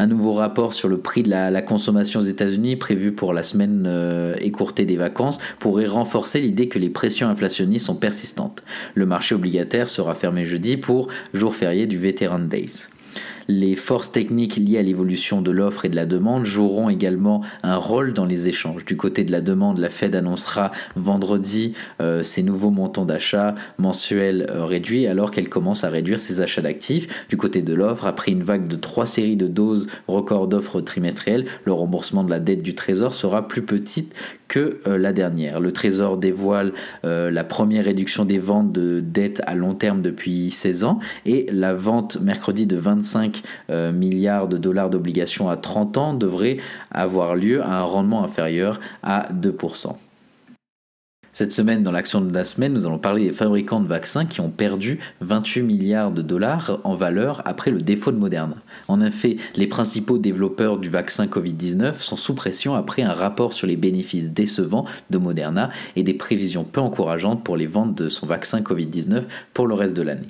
Un 0.00 0.06
nouveau 0.06 0.34
rapport 0.34 0.72
sur 0.72 0.88
le 0.88 0.98
prix 0.98 1.22
de 1.22 1.30
la, 1.30 1.62
consommation 1.62 2.18
aux 2.18 2.24
États-Unis, 2.24 2.74
prévu 2.74 3.12
pour 3.12 3.32
la 3.32 3.44
semaine 3.44 3.84
euh, 3.86 4.34
écourtée 4.40 4.84
des 4.84 4.96
vacances, 4.96 5.38
pourrait 5.60 5.86
renforcer 5.86 6.40
l'idée 6.40 6.66
que 6.66 6.80
les 6.80 6.90
pressions 6.90 7.28
inflationnistes 7.28 7.86
sont 7.86 7.94
persistantes. 7.94 8.64
Le 8.96 9.06
marché 9.06 9.36
obligataire 9.36 9.88
sera 9.88 10.16
fermé 10.16 10.46
jeudi 10.46 10.76
pour 10.76 11.06
jour 11.32 11.54
férié 11.54 11.86
du 11.86 11.96
Veteran 11.96 12.40
Days. 12.40 12.88
Les 13.48 13.76
forces 13.76 14.12
techniques 14.12 14.56
liées 14.56 14.78
à 14.78 14.82
l'évolution 14.82 15.42
de 15.42 15.50
l'offre 15.50 15.84
et 15.84 15.88
de 15.88 15.96
la 15.96 16.06
demande 16.06 16.44
joueront 16.44 16.88
également 16.88 17.42
un 17.62 17.76
rôle 17.76 18.12
dans 18.12 18.24
les 18.24 18.48
échanges. 18.48 18.84
Du 18.84 18.96
côté 18.96 19.24
de 19.24 19.32
la 19.32 19.40
demande, 19.40 19.78
la 19.78 19.88
Fed 19.88 20.14
annoncera 20.14 20.70
vendredi 20.96 21.74
euh, 22.00 22.22
ses 22.22 22.42
nouveaux 22.42 22.70
montants 22.70 23.04
d'achat 23.04 23.54
mensuels 23.78 24.46
euh, 24.50 24.64
réduits 24.64 25.06
alors 25.06 25.30
qu'elle 25.30 25.48
commence 25.48 25.84
à 25.84 25.90
réduire 25.90 26.20
ses 26.20 26.40
achats 26.40 26.62
d'actifs. 26.62 27.26
Du 27.28 27.36
côté 27.36 27.62
de 27.62 27.74
l'offre, 27.74 28.06
après 28.06 28.32
une 28.32 28.42
vague 28.42 28.68
de 28.68 28.76
trois 28.76 29.06
séries 29.06 29.36
de 29.36 29.46
doses 29.46 29.88
record 30.08 30.48
d'offres 30.48 30.80
trimestrielles, 30.80 31.46
le 31.64 31.72
remboursement 31.72 32.24
de 32.24 32.30
la 32.30 32.40
dette 32.40 32.62
du 32.62 32.74
Trésor 32.74 33.14
sera 33.14 33.48
plus 33.48 33.62
petite 33.62 34.14
que 34.48 34.80
euh, 34.86 34.98
la 34.98 35.12
dernière. 35.12 35.60
Le 35.60 35.72
Trésor 35.72 36.18
dévoile 36.18 36.72
la 37.02 37.44
première 37.44 37.84
réduction 37.84 38.24
des 38.24 38.38
ventes 38.38 38.72
de 38.72 39.00
dettes 39.00 39.42
à 39.46 39.54
long 39.54 39.74
terme 39.74 40.02
depuis 40.02 40.50
16 40.50 40.84
ans 40.84 40.98
et 41.26 41.46
la 41.50 41.74
vente 41.74 42.20
mercredi 42.20 42.66
de 42.66 42.76
25 42.76 43.31
euh, 43.70 43.92
milliards 43.92 44.48
de 44.48 44.58
dollars 44.58 44.90
d'obligations 44.90 45.48
à 45.48 45.56
30 45.56 45.98
ans 45.98 46.14
devrait 46.14 46.58
avoir 46.90 47.34
lieu 47.34 47.62
à 47.62 47.78
un 47.78 47.82
rendement 47.82 48.24
inférieur 48.24 48.80
à 49.02 49.28
2%. 49.32 49.96
Cette 51.34 51.52
semaine, 51.52 51.82
dans 51.82 51.92
l'action 51.92 52.20
de 52.20 52.34
la 52.34 52.44
semaine, 52.44 52.74
nous 52.74 52.84
allons 52.84 52.98
parler 52.98 53.24
des 53.24 53.32
fabricants 53.32 53.80
de 53.80 53.88
vaccins 53.88 54.26
qui 54.26 54.42
ont 54.42 54.50
perdu 54.50 54.98
28 55.22 55.62
milliards 55.62 56.10
de 56.10 56.20
dollars 56.20 56.78
en 56.84 56.94
valeur 56.94 57.40
après 57.46 57.70
le 57.70 57.80
défaut 57.80 58.12
de 58.12 58.18
Moderna. 58.18 58.56
En 58.86 59.00
effet, 59.00 59.38
les 59.56 59.66
principaux 59.66 60.18
développeurs 60.18 60.76
du 60.76 60.90
vaccin 60.90 61.24
Covid-19 61.24 62.02
sont 62.02 62.16
sous 62.16 62.34
pression 62.34 62.74
après 62.74 63.00
un 63.00 63.14
rapport 63.14 63.54
sur 63.54 63.66
les 63.66 63.78
bénéfices 63.78 64.30
décevants 64.30 64.84
de 65.08 65.16
Moderna 65.16 65.70
et 65.96 66.02
des 66.02 66.12
prévisions 66.12 66.64
peu 66.64 66.82
encourageantes 66.82 67.42
pour 67.42 67.56
les 67.56 67.66
ventes 67.66 67.94
de 67.94 68.10
son 68.10 68.26
vaccin 68.26 68.60
Covid-19 68.60 69.22
pour 69.54 69.66
le 69.66 69.72
reste 69.72 69.96
de 69.96 70.02
l'année. 70.02 70.28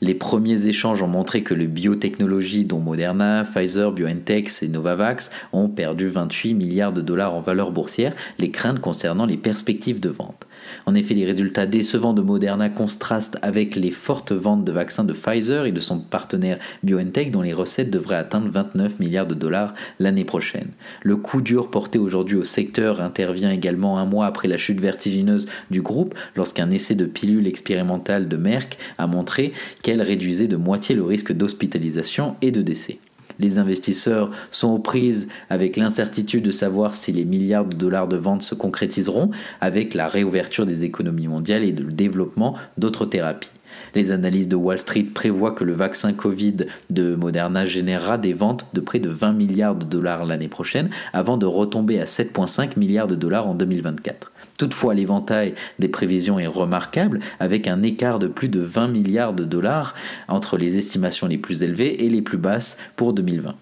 Les 0.00 0.14
premiers 0.14 0.66
échanges 0.66 1.02
ont 1.02 1.08
montré 1.08 1.42
que 1.42 1.54
les 1.54 1.68
biotechnologies 1.68 2.64
dont 2.64 2.80
Moderna, 2.80 3.44
Pfizer, 3.44 3.92
BioNTech 3.92 4.50
et 4.62 4.68
Novavax 4.68 5.30
ont 5.52 5.68
perdu 5.68 6.08
28 6.08 6.54
milliards 6.54 6.92
de 6.92 7.00
dollars 7.00 7.34
en 7.34 7.40
valeur 7.40 7.70
boursière, 7.70 8.14
les 8.38 8.50
craintes 8.50 8.80
concernant 8.80 9.26
les 9.26 9.36
perspectives 9.36 10.00
de 10.00 10.08
vente. 10.08 10.47
En 10.86 10.94
effet, 10.94 11.14
les 11.14 11.24
résultats 11.24 11.66
décevants 11.66 12.14
de 12.14 12.22
Moderna 12.22 12.68
contrastent 12.68 13.38
avec 13.42 13.76
les 13.76 13.90
fortes 13.90 14.32
ventes 14.32 14.64
de 14.64 14.72
vaccins 14.72 15.04
de 15.04 15.12
Pfizer 15.12 15.66
et 15.66 15.72
de 15.72 15.80
son 15.80 16.00
partenaire 16.00 16.58
BioNTech 16.82 17.30
dont 17.30 17.42
les 17.42 17.52
recettes 17.52 17.90
devraient 17.90 18.16
atteindre 18.16 18.48
29 18.50 18.98
milliards 18.98 19.26
de 19.26 19.34
dollars 19.34 19.74
l'année 19.98 20.24
prochaine. 20.24 20.70
Le 21.02 21.16
coup 21.16 21.42
dur 21.42 21.70
porté 21.70 21.98
aujourd'hui 21.98 22.36
au 22.36 22.44
secteur 22.44 23.00
intervient 23.00 23.50
également 23.50 23.98
un 23.98 24.04
mois 24.04 24.26
après 24.26 24.48
la 24.48 24.56
chute 24.56 24.80
vertigineuse 24.80 25.46
du 25.70 25.82
groupe 25.82 26.14
lorsqu'un 26.36 26.70
essai 26.70 26.94
de 26.94 27.06
pilule 27.06 27.46
expérimentale 27.46 28.28
de 28.28 28.36
Merck 28.36 28.78
a 28.98 29.06
montré 29.06 29.52
qu'elle 29.82 30.02
réduisait 30.02 30.48
de 30.48 30.56
moitié 30.56 30.94
le 30.94 31.04
risque 31.04 31.32
d'hospitalisation 31.32 32.36
et 32.42 32.50
de 32.50 32.62
décès. 32.62 32.98
Les 33.38 33.58
investisseurs 33.58 34.30
sont 34.50 34.70
aux 34.70 34.78
prises 34.78 35.28
avec 35.48 35.76
l'incertitude 35.76 36.44
de 36.44 36.50
savoir 36.50 36.94
si 36.94 37.12
les 37.12 37.24
milliards 37.24 37.64
de 37.64 37.76
dollars 37.76 38.08
de 38.08 38.16
ventes 38.16 38.42
se 38.42 38.54
concrétiseront 38.54 39.30
avec 39.60 39.94
la 39.94 40.08
réouverture 40.08 40.66
des 40.66 40.84
économies 40.84 41.28
mondiales 41.28 41.62
et 41.62 41.72
le 41.72 41.92
développement 41.92 42.54
d'autres 42.76 43.06
thérapies. 43.06 43.50
Les 43.94 44.12
analyses 44.12 44.48
de 44.48 44.56
Wall 44.56 44.78
Street 44.78 45.06
prévoient 45.14 45.52
que 45.52 45.64
le 45.64 45.72
vaccin 45.72 46.12
Covid 46.12 46.66
de 46.90 47.14
Moderna 47.14 47.64
générera 47.64 48.18
des 48.18 48.32
ventes 48.32 48.66
de 48.72 48.80
près 48.80 48.98
de 48.98 49.08
20 49.08 49.32
milliards 49.32 49.76
de 49.76 49.84
dollars 49.84 50.24
l'année 50.24 50.48
prochaine 50.48 50.90
avant 51.12 51.36
de 51.36 51.46
retomber 51.46 52.00
à 52.00 52.04
7,5 52.04 52.78
milliards 52.78 53.06
de 53.06 53.14
dollars 53.14 53.48
en 53.48 53.54
2024. 53.54 54.32
Toutefois, 54.58 54.92
l'éventail 54.92 55.54
des 55.78 55.88
prévisions 55.88 56.40
est 56.40 56.48
remarquable, 56.48 57.20
avec 57.38 57.68
un 57.68 57.82
écart 57.82 58.18
de 58.18 58.26
plus 58.26 58.48
de 58.48 58.60
20 58.60 58.88
milliards 58.88 59.32
de 59.32 59.44
dollars 59.44 59.94
entre 60.26 60.58
les 60.58 60.76
estimations 60.76 61.28
les 61.28 61.38
plus 61.38 61.62
élevées 61.62 62.04
et 62.04 62.10
les 62.10 62.22
plus 62.22 62.38
basses 62.38 62.76
pour 62.96 63.12
2020. 63.12 63.54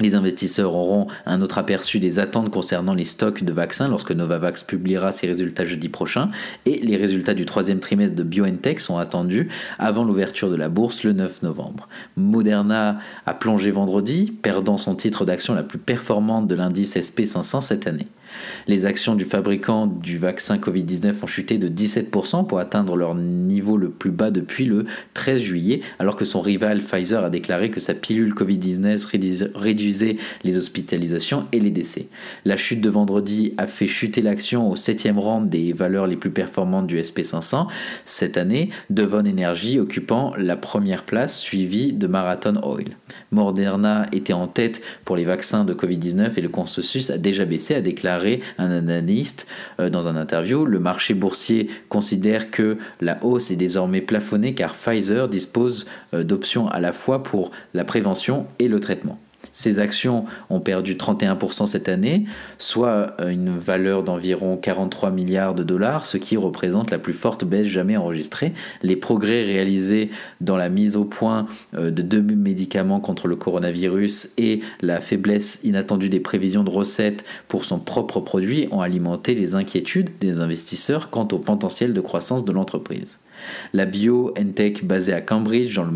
Les 0.00 0.14
investisseurs 0.14 0.74
auront 0.74 1.08
un 1.26 1.42
autre 1.42 1.58
aperçu 1.58 1.98
des 1.98 2.20
attentes 2.20 2.50
concernant 2.50 2.94
les 2.94 3.04
stocks 3.04 3.42
de 3.44 3.52
vaccins 3.52 3.88
lorsque 3.88 4.12
Novavax 4.12 4.62
publiera 4.62 5.12
ses 5.12 5.26
résultats 5.26 5.66
jeudi 5.66 5.90
prochain 5.90 6.30
et 6.64 6.78
les 6.78 6.96
résultats 6.96 7.34
du 7.34 7.44
troisième 7.44 7.80
trimestre 7.80 8.16
de 8.16 8.22
BioNTech 8.22 8.80
sont 8.80 8.96
attendus 8.96 9.48
avant 9.78 10.04
l'ouverture 10.04 10.48
de 10.48 10.56
la 10.56 10.70
bourse 10.70 11.02
le 11.02 11.12
9 11.12 11.42
novembre. 11.42 11.88
Moderna 12.16 12.98
a 13.26 13.34
plongé 13.34 13.70
vendredi, 13.72 14.32
perdant 14.42 14.78
son 14.78 14.94
titre 14.94 15.26
d'action 15.26 15.54
la 15.54 15.64
plus 15.64 15.78
performante 15.78 16.46
de 16.46 16.54
l'indice 16.54 16.96
SP500 16.96 17.60
cette 17.60 17.86
année. 17.86 18.06
Les 18.66 18.86
actions 18.86 19.14
du 19.14 19.24
fabricant 19.24 19.86
du 19.86 20.18
vaccin 20.18 20.56
Covid-19 20.56 21.14
ont 21.22 21.26
chuté 21.26 21.58
de 21.58 21.68
17% 21.68 22.46
pour 22.46 22.58
atteindre 22.58 22.96
leur 22.96 23.14
niveau 23.14 23.76
le 23.76 23.90
plus 23.90 24.10
bas 24.10 24.30
depuis 24.30 24.64
le 24.64 24.86
13 25.14 25.40
juillet, 25.40 25.80
alors 25.98 26.16
que 26.16 26.24
son 26.24 26.40
rival 26.40 26.80
Pfizer 26.80 27.24
a 27.24 27.30
déclaré 27.30 27.70
que 27.70 27.80
sa 27.80 27.94
pilule 27.94 28.34
Covid-19 28.34 29.50
réduisait 29.54 30.16
les 30.44 30.56
hospitalisations 30.56 31.46
et 31.52 31.60
les 31.60 31.70
décès. 31.70 32.06
La 32.44 32.56
chute 32.56 32.80
de 32.80 32.90
vendredi 32.90 33.54
a 33.56 33.66
fait 33.66 33.86
chuter 33.86 34.22
l'action 34.22 34.70
au 34.70 34.76
7e 34.76 35.18
rang 35.18 35.40
des 35.40 35.72
valeurs 35.72 36.06
les 36.06 36.16
plus 36.16 36.30
performantes 36.30 36.86
du 36.86 36.98
SP500 36.98 37.66
cette 38.04 38.36
année, 38.36 38.70
Devon 38.90 39.20
Energy 39.20 39.78
occupant 39.78 40.34
la 40.36 40.56
première 40.56 41.04
place 41.04 41.38
suivie 41.38 41.92
de 41.92 42.06
Marathon 42.06 42.60
Oil. 42.62 42.84
Moderna 43.32 44.06
était 44.12 44.32
en 44.32 44.46
tête 44.46 44.82
pour 45.04 45.16
les 45.16 45.24
vaccins 45.24 45.64
de 45.64 45.74
Covid-19 45.74 46.32
et 46.36 46.40
le 46.40 46.48
consensus 46.48 47.10
a 47.10 47.18
déjà 47.18 47.44
baissé, 47.44 47.74
a 47.74 47.80
déclaré 47.80 48.19
un 48.58 48.70
analyste 48.70 49.46
euh, 49.78 49.90
dans 49.90 50.08
un 50.08 50.16
interview. 50.16 50.64
Le 50.64 50.78
marché 50.78 51.14
boursier 51.14 51.70
considère 51.88 52.50
que 52.50 52.78
la 53.00 53.22
hausse 53.24 53.50
est 53.50 53.56
désormais 53.56 54.00
plafonnée 54.00 54.54
car 54.54 54.74
Pfizer 54.74 55.28
dispose 55.28 55.86
euh, 56.14 56.24
d'options 56.24 56.68
à 56.68 56.80
la 56.80 56.92
fois 56.92 57.22
pour 57.22 57.50
la 57.74 57.84
prévention 57.84 58.46
et 58.58 58.68
le 58.68 58.80
traitement. 58.80 59.18
Ces 59.60 59.78
actions 59.78 60.24
ont 60.48 60.60
perdu 60.60 60.94
31% 60.94 61.66
cette 61.66 61.90
année, 61.90 62.24
soit 62.56 63.14
une 63.20 63.58
valeur 63.58 64.02
d'environ 64.02 64.56
43 64.56 65.10
milliards 65.10 65.54
de 65.54 65.62
dollars, 65.62 66.06
ce 66.06 66.16
qui 66.16 66.38
représente 66.38 66.90
la 66.90 66.98
plus 66.98 67.12
forte 67.12 67.44
baisse 67.44 67.66
jamais 67.66 67.98
enregistrée. 67.98 68.54
Les 68.82 68.96
progrès 68.96 69.42
réalisés 69.42 70.12
dans 70.40 70.56
la 70.56 70.70
mise 70.70 70.96
au 70.96 71.04
point 71.04 71.46
euh, 71.74 71.90
de 71.90 72.00
deux 72.00 72.22
médicaments 72.22 73.00
contre 73.00 73.28
le 73.28 73.36
coronavirus 73.36 74.30
et 74.38 74.60
la 74.80 75.02
faiblesse 75.02 75.60
inattendue 75.62 76.08
des 76.08 76.20
prévisions 76.20 76.64
de 76.64 76.70
recettes 76.70 77.26
pour 77.46 77.66
son 77.66 77.80
propre 77.80 78.20
produit 78.20 78.66
ont 78.70 78.80
alimenté 78.80 79.34
les 79.34 79.54
inquiétudes 79.54 80.08
des 80.20 80.38
investisseurs 80.38 81.10
quant 81.10 81.28
au 81.32 81.38
potentiel 81.38 81.92
de 81.92 82.00
croissance 82.00 82.46
de 82.46 82.52
l'entreprise. 82.52 83.18
La 83.72 83.86
BioNTech 83.86 84.84
basée 84.84 85.12
à 85.12 85.20
Cambridge, 85.20 85.74
dans 85.76 85.84
le 85.84 85.92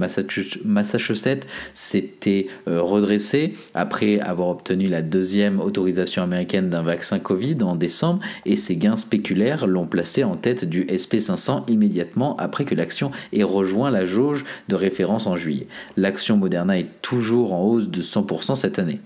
Massachusetts, 0.64 1.46
s'était 1.74 2.46
euh, 2.68 2.82
redressée 2.82 3.54
après 3.74 4.20
avoir 4.20 4.48
obtenu 4.48 4.88
la 4.88 5.02
deuxième 5.02 5.60
autorisation 5.60 6.22
américaine 6.22 6.68
d'un 6.68 6.82
vaccin 6.82 7.18
Covid 7.18 7.58
en 7.62 7.76
décembre 7.76 8.20
et 8.46 8.56
ses 8.56 8.76
gains 8.76 8.96
spéculaires 8.96 9.66
l'ont 9.66 9.86
placé 9.86 10.24
en 10.24 10.36
tête 10.36 10.64
du 10.64 10.84
SP500 10.84 11.64
immédiatement 11.68 12.36
après 12.36 12.64
que 12.64 12.74
l'action 12.74 13.10
ait 13.32 13.42
rejoint 13.42 13.90
la 13.90 14.04
jauge 14.04 14.44
de 14.68 14.74
référence 14.74 15.26
en 15.26 15.36
juillet. 15.36 15.66
L'action 15.96 16.36
Moderna 16.36 16.78
est 16.78 16.88
toujours 17.02 17.52
en 17.52 17.64
hausse 17.64 17.88
de 17.88 18.02
100% 18.02 18.54
cette 18.54 18.78
année. 18.78 19.00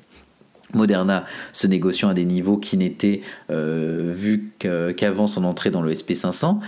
Moderna 0.75 1.25
se 1.53 1.67
négociant 1.67 2.09
à 2.09 2.15
des 2.15 2.25
niveaux 2.25 2.59
qui 2.59 2.77
n'étaient 2.77 3.23
euh, 3.51 4.13
vus 4.15 4.51
qu'avant 4.59 5.27
son 5.27 5.45
entrée 5.45 5.71
dans 5.71 5.83
le 5.83 5.93
SP500. 5.93 6.59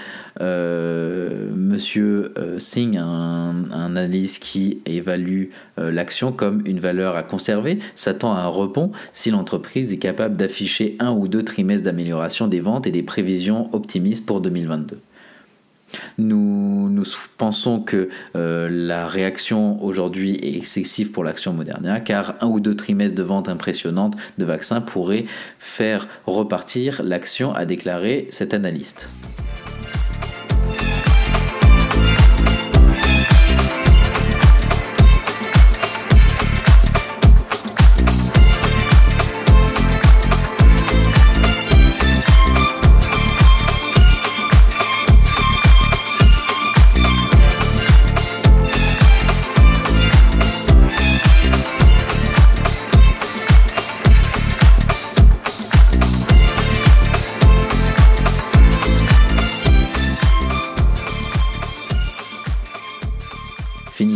Euh, 0.41 1.51
monsieur 1.55 2.33
euh, 2.39 2.59
Singh, 2.59 2.97
un, 2.97 3.71
un, 3.73 3.91
analyste 3.91 4.43
qui 4.43 4.81
évalue 4.87 5.47
l'action 5.77 6.33
comme 6.33 6.63
une 6.67 6.79
valeur 6.79 7.17
à 7.17 7.23
conserver, 7.23 7.79
s'attend 7.95 8.35
à 8.35 8.41
un 8.41 8.47
rebond 8.47 8.93
si 9.13 9.31
l'entreprise 9.31 9.93
est 9.93 9.99
capable 9.99 10.37
d'afficher 10.37 10.97
un 11.01 11.13
ou 11.13 11.27
deux 11.27 11.43
trimestres 11.43 11.85
d'amélioration 11.85 12.47
des 12.47 12.61
ventes 12.61 12.87
et 12.87 12.91
des 12.91 13.03
prévisions 13.03 13.69
optimistes 13.75 14.27
pour 14.27 14.41
2022. 14.41 14.99
Nous, 16.19 17.03
pensons 17.39 17.81
que 17.81 18.09
euh, 18.37 18.69
la 18.71 19.07
réaction 19.07 19.83
aujourd'hui 19.83 20.37
est 20.37 20.57
excessive 20.57 21.11
pour 21.11 21.25
l'action 21.25 21.53
Moderna 21.53 22.01
car 22.01 22.35
un 22.41 22.47
ou 22.47 22.61
deux 22.61 22.77
trimestres 22.77 23.17
de 23.17 23.23
vente 23.23 23.49
impressionnante 23.49 24.17
de 24.39 24.45
vaccins 24.45 24.81
pourraient 24.81 25.25
faire 25.59 26.07
repartir 26.27 27.03
l'action, 27.03 27.55
a 27.55 27.65
déclaré 27.65 28.29
cet 28.31 28.55
analyste. 28.55 29.09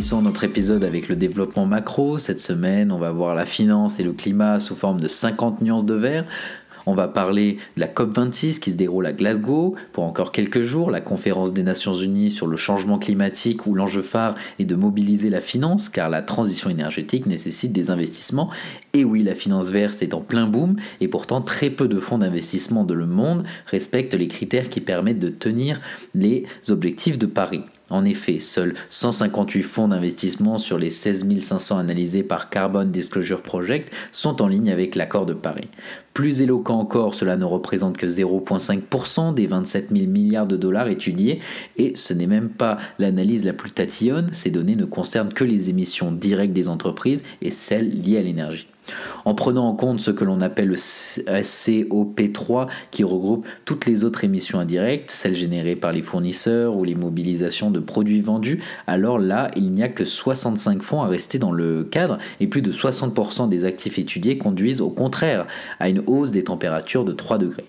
Finissons 0.05 0.21
notre 0.21 0.45
épisode 0.45 0.85
avec 0.85 1.09
le 1.09 1.17
développement 1.17 1.65
macro. 1.65 2.19
Cette 2.19 2.39
semaine, 2.39 2.93
on 2.93 2.99
va 2.99 3.11
voir 3.11 3.35
la 3.35 3.47
finance 3.47 3.99
et 4.01 4.03
le 4.03 4.13
climat 4.13 4.61
sous 4.61 4.77
forme 4.77 5.01
de 5.01 5.09
50 5.09 5.63
nuances 5.63 5.87
de 5.87 5.95
vert. 5.95 6.27
On 6.85 6.93
va 6.93 7.09
parler 7.09 7.57
de 7.79 7.81
la 7.81 7.87
COP26 7.87 8.59
qui 8.59 8.71
se 8.71 8.77
déroule 8.77 9.07
à 9.07 9.15
Glasgow 9.15 9.77
pour 9.93 10.05
encore 10.05 10.31
quelques 10.31 10.61
jours, 10.61 10.91
la 10.91 11.01
conférence 11.01 11.55
des 11.55 11.63
Nations 11.63 11.95
Unies 11.95 12.29
sur 12.29 12.47
le 12.47 12.59
changement 12.59 12.99
climatique 12.99 13.67
où 13.67 13.75
l'enjeu 13.75 14.03
phare 14.03 14.35
est 14.59 14.67
de 14.67 14.75
mobiliser 14.75 15.31
la 15.31 15.41
finance 15.41 15.89
car 15.89 16.11
la 16.11 16.21
transition 16.21 16.69
énergétique 16.69 17.25
nécessite 17.25 17.73
des 17.73 17.89
investissements. 17.89 18.51
Et 18.93 19.05
oui, 19.05 19.23
la 19.23 19.35
finance 19.35 19.71
verte 19.71 20.03
est 20.03 20.13
en 20.13 20.21
plein 20.21 20.47
boom 20.47 20.77
et 21.01 21.09
pourtant 21.09 21.41
très 21.41 21.71
peu 21.71 21.89
de 21.89 21.99
fonds 21.99 22.19
d'investissement 22.19 22.85
de 22.85 22.93
le 22.93 23.07
monde 23.07 23.45
respectent 23.65 24.13
les 24.13 24.29
critères 24.29 24.69
qui 24.69 24.83
permettent 24.83 25.19
de 25.19 25.31
tenir 25.31 25.81
les 26.15 26.45
objectifs 26.69 27.19
de 27.19 27.25
Paris. 27.25 27.63
En 27.91 28.07
effet, 28.07 28.41
seuls 28.41 28.75
158 28.89 29.63
fonds 29.63 29.89
d'investissement 29.89 30.57
sur 30.57 30.79
les 30.79 30.89
16 30.89 31.39
500 31.39 31.77
analysés 31.77 32.23
par 32.23 32.49
Carbon 32.49 32.87
Disclosure 32.87 33.43
Project 33.43 33.93
sont 34.11 34.41
en 34.41 34.49
ligne 34.49 34.71
avec 34.71 34.95
l'accord 34.95 35.27
de 35.27 35.35
Paris. 35.35 35.69
Plus 36.15 36.41
éloquent 36.41 36.79
encore, 36.79 37.15
cela 37.15 37.37
ne 37.37 37.45
représente 37.45 37.99
que 37.99 38.07
0,5% 38.07 39.35
des 39.35 39.47
27 39.47 39.91
000 39.91 40.07
milliards 40.07 40.47
de 40.47 40.57
dollars 40.57 40.89
étudiés, 40.89 41.41
et 41.77 41.95
ce 41.95 42.15
n'est 42.15 42.27
même 42.27 42.49
pas 42.49 42.79
l'analyse 42.99 43.45
la 43.45 43.53
plus 43.53 43.73
tatillonne, 43.73 44.31
ces 44.33 44.51
données 44.51 44.77
ne 44.77 44.87
concernent 44.87 45.33
que 45.33 45.45
les 45.45 45.69
émissions 45.69 46.11
directes 46.11 46.55
des 46.55 46.69
entreprises 46.69 47.23
et 47.43 47.51
celles 47.51 48.01
liées 48.01 48.19
à 48.19 48.23
l'énergie. 48.23 48.69
En 49.25 49.35
prenant 49.35 49.69
en 49.69 49.75
compte 49.75 50.01
ce 50.01 50.11
que 50.11 50.25
l'on 50.25 50.41
appelle 50.41 50.69
le 50.69 50.77
SCOP3 50.77 52.69
qui 52.91 53.05
regroupe 53.05 53.47
toutes 53.65 53.87
les 53.87 54.05
autres 54.05 54.25
émissions 54.25 54.59
indirectes, 54.59 55.11
celles 55.11 55.35
générées 55.35 55.77
par 55.77 55.93
les 55.93 56.03
fournisseurs 56.03 56.77
ou 56.77 56.85
les 56.85 56.95
mobilisations 56.95 57.71
de 57.71 57.81
produits 57.81 58.21
vendus, 58.21 58.63
alors 58.87 59.19
là, 59.19 59.51
il 59.57 59.71
n'y 59.71 59.83
a 59.83 59.89
que 59.89 60.05
65 60.05 60.83
fonds 60.83 61.03
à 61.03 61.07
rester 61.07 61.39
dans 61.39 61.53
le 61.53 61.85
cadre 61.85 62.19
et 62.41 62.47
plus 62.47 62.63
de 62.63 62.71
60% 62.73 63.49
des 63.49 63.65
actifs 63.65 63.99
étudiés 63.99 64.39
conduisent 64.39 64.81
au 64.81 64.91
contraire 64.91 65.47
à 65.81 65.89
une 65.89 66.03
hausse 66.07 66.31
des 66.31 66.45
températures 66.45 67.05
de 67.05 67.13
3 67.13 67.39
degrés. 67.39 67.67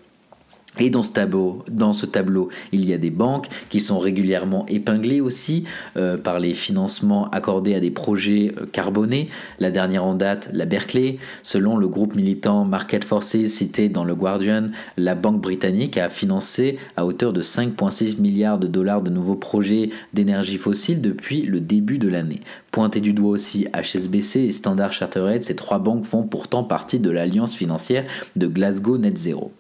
Et 0.80 0.90
dans 0.90 1.04
ce, 1.04 1.14
tableau, 1.14 1.64
dans 1.70 1.94
ce 1.94 2.06
tableau, 2.06 2.50
il 2.72 2.88
y 2.88 2.94
a 2.94 2.98
des 2.98 3.10
banques 3.10 3.48
qui 3.70 3.80
sont 3.80 4.00
régulièrement 4.00 4.66
épinglées 4.68 5.22
aussi 5.22 5.64
euh, 5.96 6.18
par 6.18 6.40
les 6.40 6.54
financements 6.54 7.30
accordés 7.30 7.76
à 7.76 7.80
des 7.80 7.92
projets 7.92 8.54
euh, 8.58 8.66
carbonés. 8.66 9.30
La 9.60 9.72
dernière 9.72 10.04
en 10.04 10.16
date, 10.16 10.50
la 10.52 10.66
Berkeley. 10.66 11.18
Selon 11.44 11.78
le 11.78 11.88
groupe 11.88 12.16
militant 12.16 12.66
Market 12.66 13.04
Forces 13.04 13.46
cité 13.46 13.90
dans 13.90 14.04
le 14.04 14.16
Guardian, 14.16 14.70
la 14.98 15.16
banque 15.16 15.42
britannique 15.42 15.98
a 15.98 16.10
financé 16.10 16.78
à 16.98 17.06
hauteur 17.06 17.32
de 17.32 17.42
5,6 17.42 18.22
milliards 18.22 18.60
de 18.60 18.68
dollars 18.68 19.02
de 19.02 19.10
nouveaux 19.10 19.36
projets 19.36 19.90
d'énergie 20.14 20.58
fossile 20.58 21.02
depuis 21.02 21.44
le 21.44 21.60
début 21.60 21.98
de 21.98 22.08
l'année. 22.08 22.42
Pointé 22.72 23.00
du 23.00 23.14
doigt 23.14 23.32
aussi 23.32 23.68
HSBC 23.74 24.42
et 24.42 24.52
Standard 24.52 24.92
Chartered, 24.92 25.44
ces 25.44 25.56
trois 25.56 25.80
banques 25.80 26.06
font 26.06 26.24
pourtant 26.24 26.64
partie 26.64 27.00
de 27.00 27.10
l'alliance 27.10 27.56
financière 27.56 28.04
de 28.36 28.48
Glasgow 28.48 28.98
Net 28.98 29.18
Zero. 29.18 29.52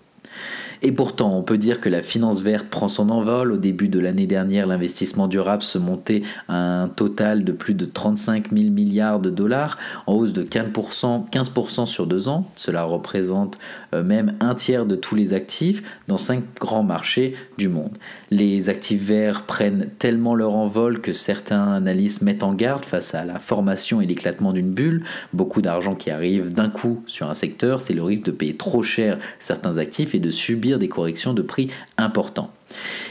Et 0.82 0.92
pourtant, 0.92 1.38
on 1.38 1.44
peut 1.44 1.58
dire 1.58 1.82
que 1.82 1.90
la 1.90 2.02
finance 2.02 2.42
verte 2.42 2.68
prend 2.68 2.88
son 2.88 3.10
envol. 3.10 3.52
Au 3.52 3.58
début 3.58 3.88
de 3.88 4.00
l'année 4.00 4.28
dernière, 4.28 4.68
l'investissement 4.68 5.28
durable 5.28 5.64
se 5.64 5.78
montait 5.78 6.24
à 6.48 6.84
un 6.84 6.88
total 6.88 7.44
de 7.44 7.52
plus 7.52 7.74
de 7.74 7.86
35 7.86 8.52
000 8.52 8.70
milliards 8.72 9.20
de 9.20 9.30
dollars, 9.30 9.78
en 10.08 10.14
hausse 10.14 10.34
de 10.34 10.44
15%, 10.44 11.30
15 11.30 11.86
sur 11.86 12.08
deux 12.08 12.28
ans. 12.28 12.46
Cela 12.56 12.84
représente 12.84 13.58
même 14.04 14.36
un 14.40 14.56
tiers 14.56 14.86
de 14.86 14.96
tous 14.96 15.16
les 15.16 15.34
actifs 15.34 15.84
dans 16.08 16.18
cinq 16.18 16.44
grands 16.60 16.84
marchés 16.84 17.36
du 17.58 17.68
monde. 17.68 17.98
Les 18.32 18.70
actifs 18.70 19.02
verts 19.02 19.44
prennent 19.44 19.90
tellement 20.00 20.36
leur 20.36 20.56
envol 20.56 21.02
que 21.02 21.14
certains 21.14 21.74
analystes 21.74 22.22
mettent 22.22 22.44
en 22.44 22.54
garde 22.54 22.86
face 22.86 23.14
à 23.14 23.24
la 23.24 23.40
formation 23.40 24.02
et 24.02 24.06
l'éclatement 24.06 24.54
d'une 24.54 24.72
bulle. 24.72 25.04
Beaucoup 25.34 25.62
d'argent 25.62 25.96
qui 25.96 26.12
arrive 26.12 26.54
d'un 26.54 26.70
coup 26.70 27.04
sur 27.08 27.30
un 27.30 27.36
secteur, 27.36 27.80
c'est 27.80 27.94
le 27.94 28.04
risque 28.04 28.26
de 28.26 28.32
payer 28.32 28.56
trop 28.56 28.84
cher 28.84 29.20
certains 29.40 29.78
actifs 29.78 30.16
et 30.16 30.20
de 30.20 30.30
subir 30.30 30.80
des 30.80 30.90
corrections 30.90 31.34
de 31.34 31.42
prix 31.42 31.70
importants. 31.98 32.52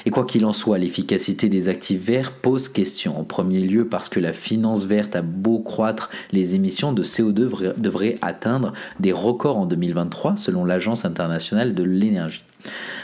Et 0.06 0.10
quoi 0.10 0.24
qu'il 0.24 0.44
en 0.44 0.52
soit, 0.52 0.78
l'efficacité 0.78 1.48
des 1.48 1.68
actifs 1.68 2.02
verts 2.02 2.32
pose 2.32 2.68
question. 2.68 3.18
En 3.18 3.24
premier 3.24 3.60
lieu 3.60 3.86
parce 3.86 4.08
que 4.08 4.20
la 4.20 4.32
finance 4.32 4.84
verte 4.84 5.16
a 5.16 5.22
beau 5.22 5.58
croître, 5.60 6.10
les 6.32 6.54
émissions 6.54 6.92
de 6.92 7.02
CO2 7.02 7.74
devraient 7.78 8.18
atteindre 8.22 8.72
des 9.00 9.12
records 9.12 9.58
en 9.58 9.66
2023 9.66 10.36
selon 10.36 10.64
l'Agence 10.64 11.04
internationale 11.04 11.74
de 11.74 11.82
l'énergie. 11.82 12.44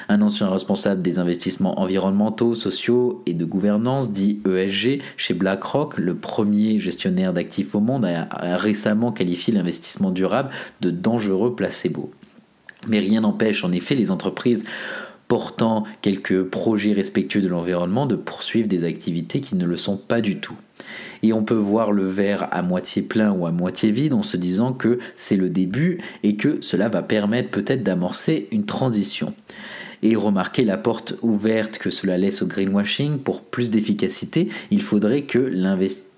Un 0.08 0.22
ancien 0.22 0.48
responsable 0.48 1.02
des 1.02 1.18
investissements 1.18 1.80
environnementaux, 1.80 2.54
sociaux 2.54 3.22
et 3.26 3.34
de 3.34 3.44
gouvernance, 3.44 4.12
dit 4.12 4.40
ESG, 4.46 5.02
chez 5.16 5.34
BlackRock, 5.34 5.98
le 5.98 6.16
premier 6.16 6.78
gestionnaire 6.78 7.32
d'actifs 7.32 7.74
au 7.74 7.80
monde, 7.80 8.04
a 8.04 8.56
récemment 8.56 9.12
qualifié 9.12 9.52
l'investissement 9.52 10.10
durable 10.10 10.50
de 10.80 10.90
dangereux 10.90 11.54
placebo. 11.54 12.10
Mais 12.88 12.98
rien 12.98 13.20
n'empêche 13.20 13.62
en 13.64 13.72
effet 13.72 13.94
les 13.94 14.10
entreprises 14.10 14.64
portant 15.30 15.84
quelques 16.02 16.42
projets 16.42 16.92
respectueux 16.92 17.40
de 17.40 17.46
l'environnement 17.46 18.06
de 18.06 18.16
poursuivre 18.16 18.66
des 18.66 18.82
activités 18.82 19.40
qui 19.40 19.54
ne 19.54 19.64
le 19.64 19.76
sont 19.76 19.96
pas 19.96 20.20
du 20.20 20.38
tout. 20.38 20.56
Et 21.22 21.32
on 21.32 21.44
peut 21.44 21.54
voir 21.54 21.92
le 21.92 22.04
verre 22.04 22.48
à 22.50 22.62
moitié 22.62 23.00
plein 23.00 23.30
ou 23.30 23.46
à 23.46 23.52
moitié 23.52 23.92
vide 23.92 24.12
en 24.12 24.24
se 24.24 24.36
disant 24.36 24.72
que 24.72 24.98
c'est 25.14 25.36
le 25.36 25.48
début 25.48 26.00
et 26.24 26.34
que 26.34 26.58
cela 26.62 26.88
va 26.88 27.02
permettre 27.02 27.50
peut-être 27.50 27.84
d'amorcer 27.84 28.48
une 28.50 28.66
transition. 28.66 29.32
Et 30.02 30.16
remarquer 30.16 30.64
la 30.64 30.76
porte 30.76 31.14
ouverte 31.22 31.78
que 31.78 31.90
cela 31.90 32.18
laisse 32.18 32.42
au 32.42 32.48
greenwashing 32.48 33.20
pour 33.20 33.42
plus 33.42 33.70
d'efficacité, 33.70 34.48
il 34.72 34.82
faudrait 34.82 35.22
que 35.22 35.38
l'investissement 35.38 36.09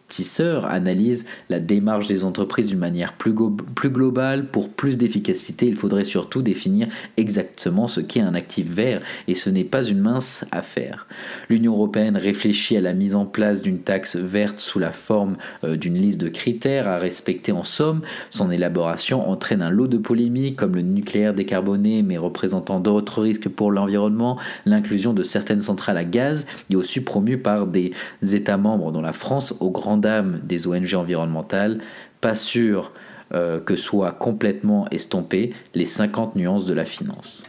analyse 0.68 1.26
la 1.48 1.60
démarche 1.60 2.06
des 2.06 2.24
entreprises 2.24 2.68
d'une 2.68 2.78
manière 2.78 3.14
plus, 3.14 3.34
plus 3.74 3.90
globale. 3.90 4.46
Pour 4.46 4.68
plus 4.68 4.98
d'efficacité, 4.98 5.66
il 5.66 5.76
faudrait 5.76 6.04
surtout 6.04 6.42
définir 6.42 6.88
exactement 7.16 7.88
ce 7.88 8.00
qu'est 8.00 8.20
un 8.20 8.34
actif 8.34 8.66
vert, 8.66 9.00
et 9.28 9.34
ce 9.34 9.50
n'est 9.50 9.64
pas 9.64 9.82
une 9.82 10.00
mince 10.00 10.46
affaire. 10.50 11.06
L'Union 11.48 11.72
européenne 11.72 12.16
réfléchit 12.16 12.76
à 12.76 12.80
la 12.80 12.92
mise 12.92 13.14
en 13.14 13.26
place 13.26 13.62
d'une 13.62 13.78
taxe 13.78 14.16
verte 14.16 14.58
sous 14.58 14.78
la 14.78 14.92
forme 14.92 15.36
euh, 15.64 15.76
d'une 15.76 15.94
liste 15.94 16.20
de 16.20 16.28
critères 16.28 16.88
à 16.88 16.98
respecter 16.98 17.52
en 17.52 17.64
somme. 17.64 18.02
Son 18.30 18.50
élaboration 18.50 19.28
entraîne 19.28 19.62
un 19.62 19.70
lot 19.70 19.86
de 19.86 19.98
polémiques 19.98 20.56
comme 20.56 20.74
le 20.74 20.82
nucléaire 20.82 21.34
décarboné 21.34 22.02
mais 22.02 22.18
représentant 22.18 22.80
d'autres 22.80 23.22
risques 23.22 23.48
pour 23.48 23.70
l'environnement, 23.70 24.38
l'inclusion 24.66 25.12
de 25.12 25.22
certaines 25.22 25.62
centrales 25.62 25.96
à 25.96 26.04
gaz 26.04 26.46
et 26.70 26.76
aussi 26.76 27.00
promu 27.00 27.38
par 27.38 27.66
des 27.66 27.92
États 28.32 28.56
membres 28.56 28.92
dont 28.92 29.00
la 29.00 29.12
France 29.12 29.54
au 29.60 29.70
grand 29.70 30.01
des 30.44 30.66
ONG 30.66 30.94
environnementales, 30.94 31.80
pas 32.20 32.34
sûr 32.34 32.92
euh, 33.34 33.60
que 33.60 33.76
soient 33.76 34.12
complètement 34.12 34.86
estompées 34.90 35.54
les 35.74 35.86
50 35.86 36.36
nuances 36.36 36.66
de 36.66 36.74
la 36.74 36.84
finance. 36.84 37.42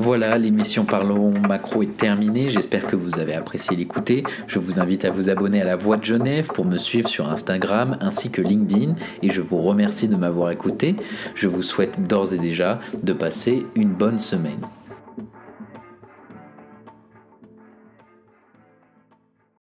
Voilà, 0.00 0.38
l'émission 0.38 0.84
Parlons 0.84 1.32
Macro 1.32 1.82
est 1.82 1.96
terminée. 1.96 2.48
J'espère 2.50 2.86
que 2.86 2.94
vous 2.94 3.18
avez 3.18 3.34
apprécié 3.34 3.76
l'écouter. 3.76 4.22
Je 4.46 4.60
vous 4.60 4.78
invite 4.78 5.04
à 5.04 5.10
vous 5.10 5.28
abonner 5.28 5.60
à 5.60 5.64
La 5.64 5.74
Voix 5.74 5.96
de 5.96 6.04
Genève 6.04 6.48
pour 6.54 6.64
me 6.64 6.78
suivre 6.78 7.08
sur 7.08 7.28
Instagram 7.28 7.98
ainsi 8.00 8.30
que 8.30 8.40
LinkedIn. 8.40 8.94
Et 9.22 9.30
je 9.30 9.40
vous 9.40 9.58
remercie 9.58 10.06
de 10.06 10.14
m'avoir 10.16 10.50
écouté. 10.50 10.94
Je 11.34 11.48
vous 11.48 11.62
souhaite 11.62 12.06
d'ores 12.06 12.32
et 12.32 12.38
déjà 12.38 12.78
de 13.02 13.12
passer 13.12 13.66
une 13.74 13.90
bonne 13.90 14.20
semaine. 14.20 14.60